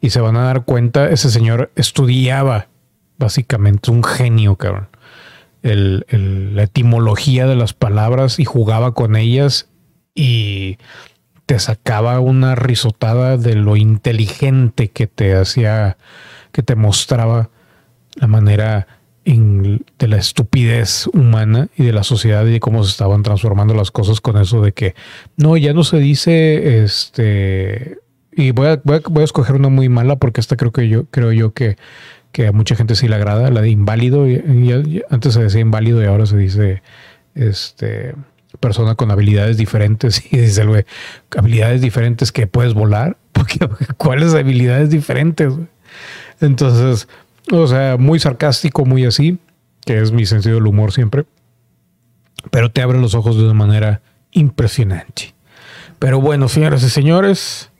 [0.00, 2.68] Y se van a dar cuenta, ese señor estudiaba
[3.18, 4.88] básicamente un genio, cabrón.
[5.62, 9.68] la etimología de las palabras y jugaba con ellas
[10.14, 10.76] y
[11.46, 15.96] te sacaba una risotada de lo inteligente que te hacía,
[16.52, 17.50] que te mostraba
[18.14, 18.86] la manera
[19.24, 23.90] de la estupidez humana y de la sociedad y de cómo se estaban transformando las
[23.90, 24.94] cosas con eso de que
[25.36, 27.98] no, ya no se dice este
[28.36, 31.32] y voy a, voy a, escoger una muy mala porque esta creo que yo creo
[31.32, 31.76] yo que,
[32.30, 34.28] que a mucha gente sí le agrada, la de inválido.
[34.28, 36.82] Y, antes se decía inválido y ahora se dice
[37.34, 38.14] este
[38.56, 40.64] persona con habilidades diferentes y dice
[41.36, 43.58] habilidades diferentes que puedes volar, porque
[43.96, 45.52] cuáles habilidades diferentes.
[46.40, 47.08] Entonces,
[47.52, 49.38] o sea, muy sarcástico, muy así,
[49.84, 51.24] que es mi sentido del humor siempre.
[52.50, 54.02] Pero te abre los ojos de una manera
[54.32, 55.34] impresionante.
[55.98, 57.70] Pero bueno, señoras y señores,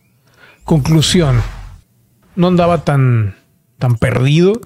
[0.65, 1.43] conclusión.
[2.35, 3.37] No andaba tan,
[3.79, 4.61] tan perdido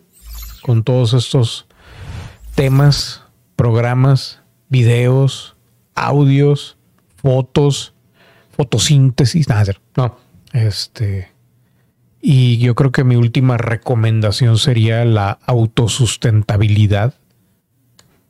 [0.62, 1.66] con todos estos
[2.54, 3.22] temas,
[3.56, 5.56] programas, videos,
[6.06, 6.76] audios,
[7.16, 7.94] fotos,
[8.50, 10.16] fotosíntesis, nada, no,
[10.52, 11.28] este,
[12.20, 17.14] y yo creo que mi última recomendación sería la autosustentabilidad,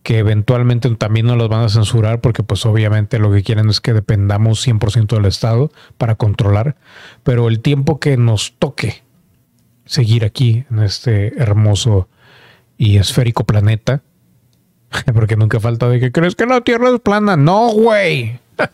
[0.02, 3.80] que eventualmente también no las van a censurar porque pues obviamente lo que quieren es
[3.80, 6.76] que dependamos 100% del Estado para controlar,
[7.22, 9.02] pero el tiempo que nos toque
[9.84, 12.08] seguir aquí en este hermoso
[12.78, 14.02] y esférico planeta,
[15.14, 18.38] porque nunca falta de que crees que la Tierra es plana, no, güey.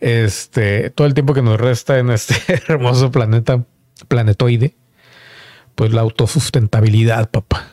[0.00, 2.36] este, todo el tiempo que nos resta en este
[2.68, 3.64] hermoso planeta,
[4.08, 4.76] planetoide,
[5.74, 7.68] pues la autosustentabilidad, papá.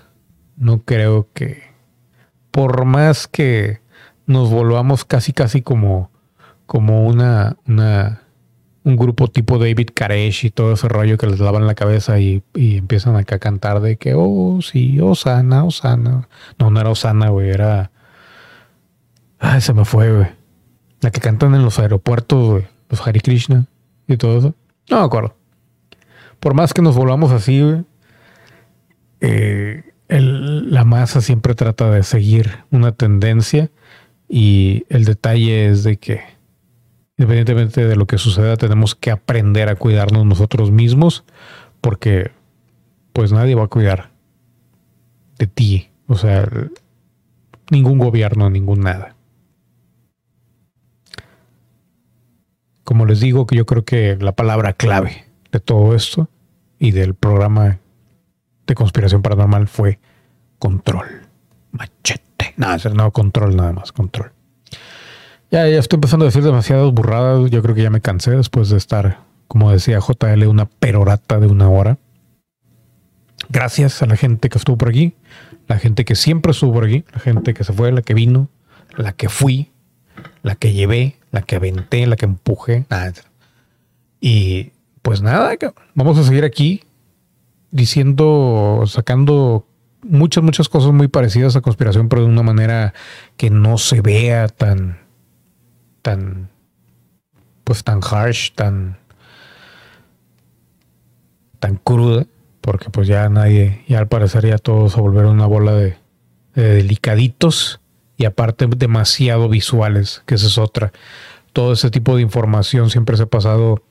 [0.57, 1.63] No creo que,
[2.51, 3.81] por más que
[4.25, 6.11] nos volvamos casi, casi como,
[6.65, 8.23] como una, una,
[8.89, 12.43] un grupo tipo David Karesh y todo ese rollo que les lavan la cabeza y,
[12.55, 16.27] y empiezan acá a cantar de que, oh, sí, Osana, Osana.
[16.57, 17.91] No, no era Osana, güey, era...
[19.39, 20.27] Ay, se me fue, güey.
[21.01, 23.65] La que cantan en los aeropuertos, los Hare Krishna
[24.07, 24.55] y todo eso.
[24.89, 25.35] No me acuerdo.
[26.39, 27.63] Por más que nos volvamos así,
[29.21, 33.69] eh, la masa siempre trata de seguir una tendencia
[34.27, 36.21] y el detalle es de que
[37.19, 41.23] independientemente de lo que suceda tenemos que aprender a cuidarnos nosotros mismos
[41.79, 42.31] porque
[43.13, 44.09] pues nadie va a cuidar
[45.37, 45.89] de ti.
[46.07, 46.49] O sea,
[47.69, 49.15] ningún gobierno, ningún nada.
[52.89, 56.27] como les digo, que yo creo que la palabra clave de todo esto
[56.79, 57.77] y del programa
[58.65, 59.99] de conspiración paranormal fue
[60.57, 61.05] control.
[61.71, 62.55] Machete.
[62.57, 64.31] Nada, no, control nada más, control.
[65.51, 67.49] Ya, ya estoy empezando a decir demasiadas burradas.
[67.49, 71.47] Yo creo que ya me cansé después de estar, como decía JL, una perorata de
[71.47, 71.97] una hora.
[73.49, 75.15] Gracias a la gente que estuvo por aquí,
[75.67, 78.49] la gente que siempre estuvo por aquí, la gente que se fue, la que vino,
[78.95, 79.71] la que fui,
[80.43, 82.85] la que llevé, la que aventé, la que empujé.
[84.21, 84.71] Y
[85.01, 85.57] pues nada,
[85.95, 86.83] vamos a seguir aquí
[87.71, 89.65] diciendo, sacando
[90.03, 92.93] muchas, muchas cosas muy parecidas a conspiración, pero de una manera
[93.35, 94.99] que no se vea tan,
[96.09, 96.49] tan,
[97.63, 98.97] pues tan harsh, tan,
[101.59, 102.25] tan cruda,
[102.61, 105.97] porque pues ya nadie, ya al parecer ya todos se volvieron una bola de,
[106.55, 107.79] delicaditos
[108.17, 110.91] y aparte demasiado visuales, que esa es otra.
[111.53, 113.83] Todo ese tipo de información siempre se ha pasado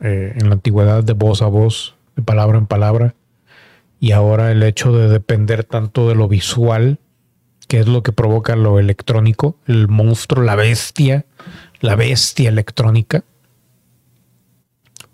[0.00, 3.14] eh, en la antigüedad de voz a voz, de palabra en palabra
[4.00, 6.98] y ahora el hecho de depender tanto de lo visual,
[7.68, 11.26] que es lo que provoca lo electrónico, el monstruo, la bestia,
[11.80, 13.24] la bestia electrónica,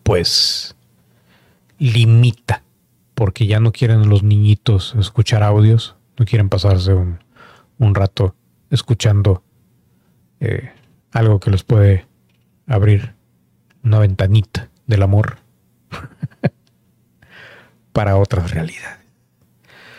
[0.03, 0.75] pues
[1.79, 2.63] limita,
[3.15, 7.19] porque ya no quieren los niñitos escuchar audios, no quieren pasarse un,
[7.95, 8.35] rato
[8.71, 9.43] escuchando
[10.41, 10.71] eh,
[11.13, 12.07] algo que les puede
[12.67, 13.15] abrir
[13.83, 15.39] una ventanita del amor.
[17.93, 18.99] para otras realidades.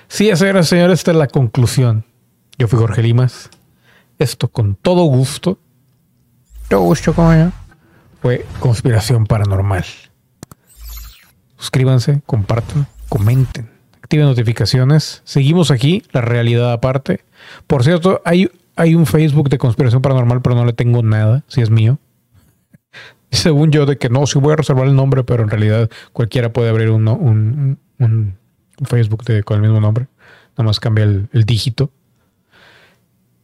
[0.07, 2.05] Sí, señoras y señores, esta es la conclusión.
[2.57, 3.49] Yo fui Jorge Limas.
[4.19, 5.59] Esto con todo gusto,
[6.69, 7.51] todo gusto como
[8.21, 9.83] fue Conspiración Paranormal.
[11.57, 13.69] Suscríbanse, compartan, comenten,
[14.01, 15.21] activen notificaciones.
[15.25, 17.25] Seguimos aquí, la realidad aparte.
[17.67, 21.61] Por cierto, hay, hay un Facebook de Conspiración Paranormal, pero no le tengo nada, si
[21.61, 21.99] es mío.
[23.31, 26.53] Según yo, de que no, si voy a reservar el nombre, pero en realidad cualquiera
[26.53, 28.37] puede abrir un, un, un
[28.85, 30.07] Facebook de, con el mismo nombre.
[30.57, 31.91] Nada más cambia el, dígito.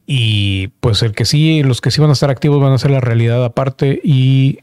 [0.08, 2.92] Y pues el que sí, los que sí van a estar activos van a ser
[2.92, 4.60] la realidad aparte y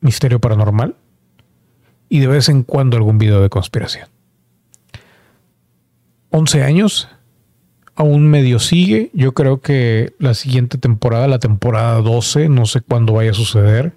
[0.00, 0.94] misterio paranormal.
[2.08, 4.08] Y de vez en cuando algún video de conspiración.
[6.30, 7.08] 11 años.
[7.96, 9.10] Aún medio sigue.
[9.14, 13.94] Yo creo que la siguiente temporada, la temporada 12, no sé cuándo vaya a suceder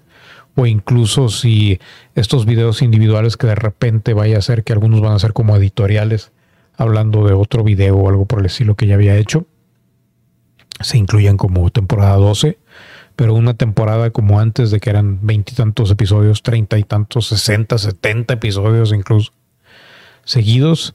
[0.58, 1.78] o incluso si
[2.16, 5.56] estos videos individuales que de repente vaya a ser que algunos van a ser como
[5.56, 6.32] editoriales
[6.76, 9.46] hablando de otro video o algo por el estilo que ya había hecho,
[10.80, 12.58] se incluyan como temporada 12,
[13.16, 18.34] pero una temporada como antes de que eran veintitantos episodios, treinta y tantos, sesenta, setenta
[18.34, 19.32] episodios incluso
[20.24, 20.94] seguidos,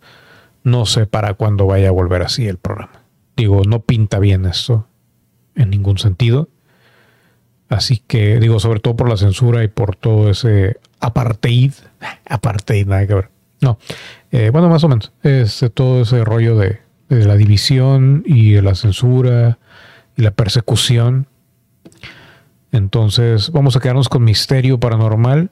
[0.63, 3.03] no sé para cuándo vaya a volver así el programa.
[3.35, 4.87] Digo, no pinta bien esto
[5.55, 6.49] en ningún sentido.
[7.67, 11.73] Así que digo, sobre todo por la censura y por todo ese apartheid,
[12.29, 13.29] apartheid, nada que ver.
[13.59, 13.79] No,
[14.31, 16.79] eh, bueno, más o menos, es todo ese rollo de,
[17.09, 19.57] de la división y de la censura
[20.15, 21.27] y la persecución.
[22.71, 25.51] Entonces, vamos a quedarnos con Misterio Paranormal.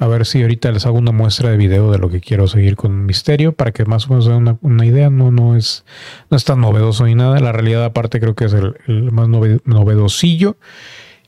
[0.00, 2.76] A ver si ahorita les hago una muestra de video de lo que quiero seguir
[2.76, 5.10] con Misterio para que más o menos den una, idea.
[5.10, 5.84] No, no es,
[6.30, 7.40] no es tan novedoso ni nada.
[7.40, 10.56] La realidad aparte creo que es el, el más novedosillo.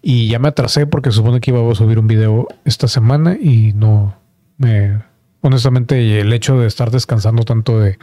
[0.03, 3.73] Y ya me atrasé porque supone que iba a subir un video esta semana y
[3.75, 4.17] no
[4.57, 5.03] me...
[5.43, 7.99] Honestamente, el hecho de estar descansando tanto de,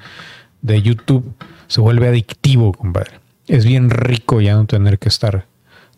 [0.63, 1.35] YouTube
[1.67, 3.19] se vuelve adictivo, compadre.
[3.47, 5.45] Es bien rico ya no tener que estar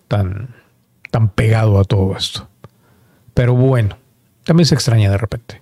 [0.08, 0.56] tan,
[1.12, 2.47] tan pegado a todo esto.
[3.34, 3.97] Pero bueno,
[4.43, 5.62] también se extraña de repente.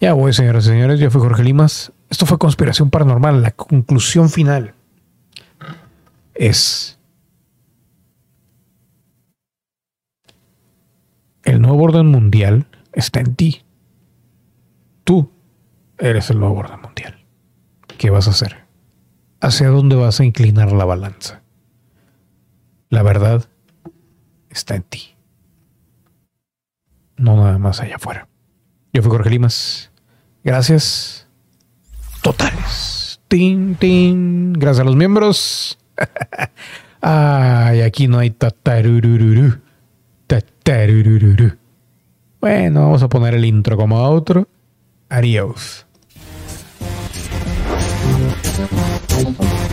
[0.00, 1.00] Ya voy, señoras y señores.
[1.00, 1.92] Yo fui Jorge Limas.
[2.10, 3.42] Esto fue Conspiración Paranormal.
[3.42, 4.74] La conclusión final
[6.34, 6.96] es
[11.46, 13.62] El nuevo orden mundial está en ti.
[15.04, 15.30] Tú
[15.96, 17.24] eres el nuevo orden mundial.
[17.98, 18.65] ¿Qué vas a hacer?
[19.46, 21.40] ¿Hacia dónde vas a inclinar la balanza?
[22.88, 23.48] La verdad
[24.50, 25.14] está en ti.
[27.16, 28.26] No nada más allá afuera.
[28.92, 29.92] Yo fui Jorge Limas.
[30.42, 31.28] Gracias.
[32.22, 33.20] Totales.
[33.28, 34.52] Tin, tin.
[34.54, 35.78] Gracias a los miembros.
[37.00, 39.60] Ay, aquí no hay tatarurururu.
[42.40, 44.48] Bueno, vamos a poner el intro como otro.
[45.08, 45.85] Adiós.
[48.56, 49.65] Thank you.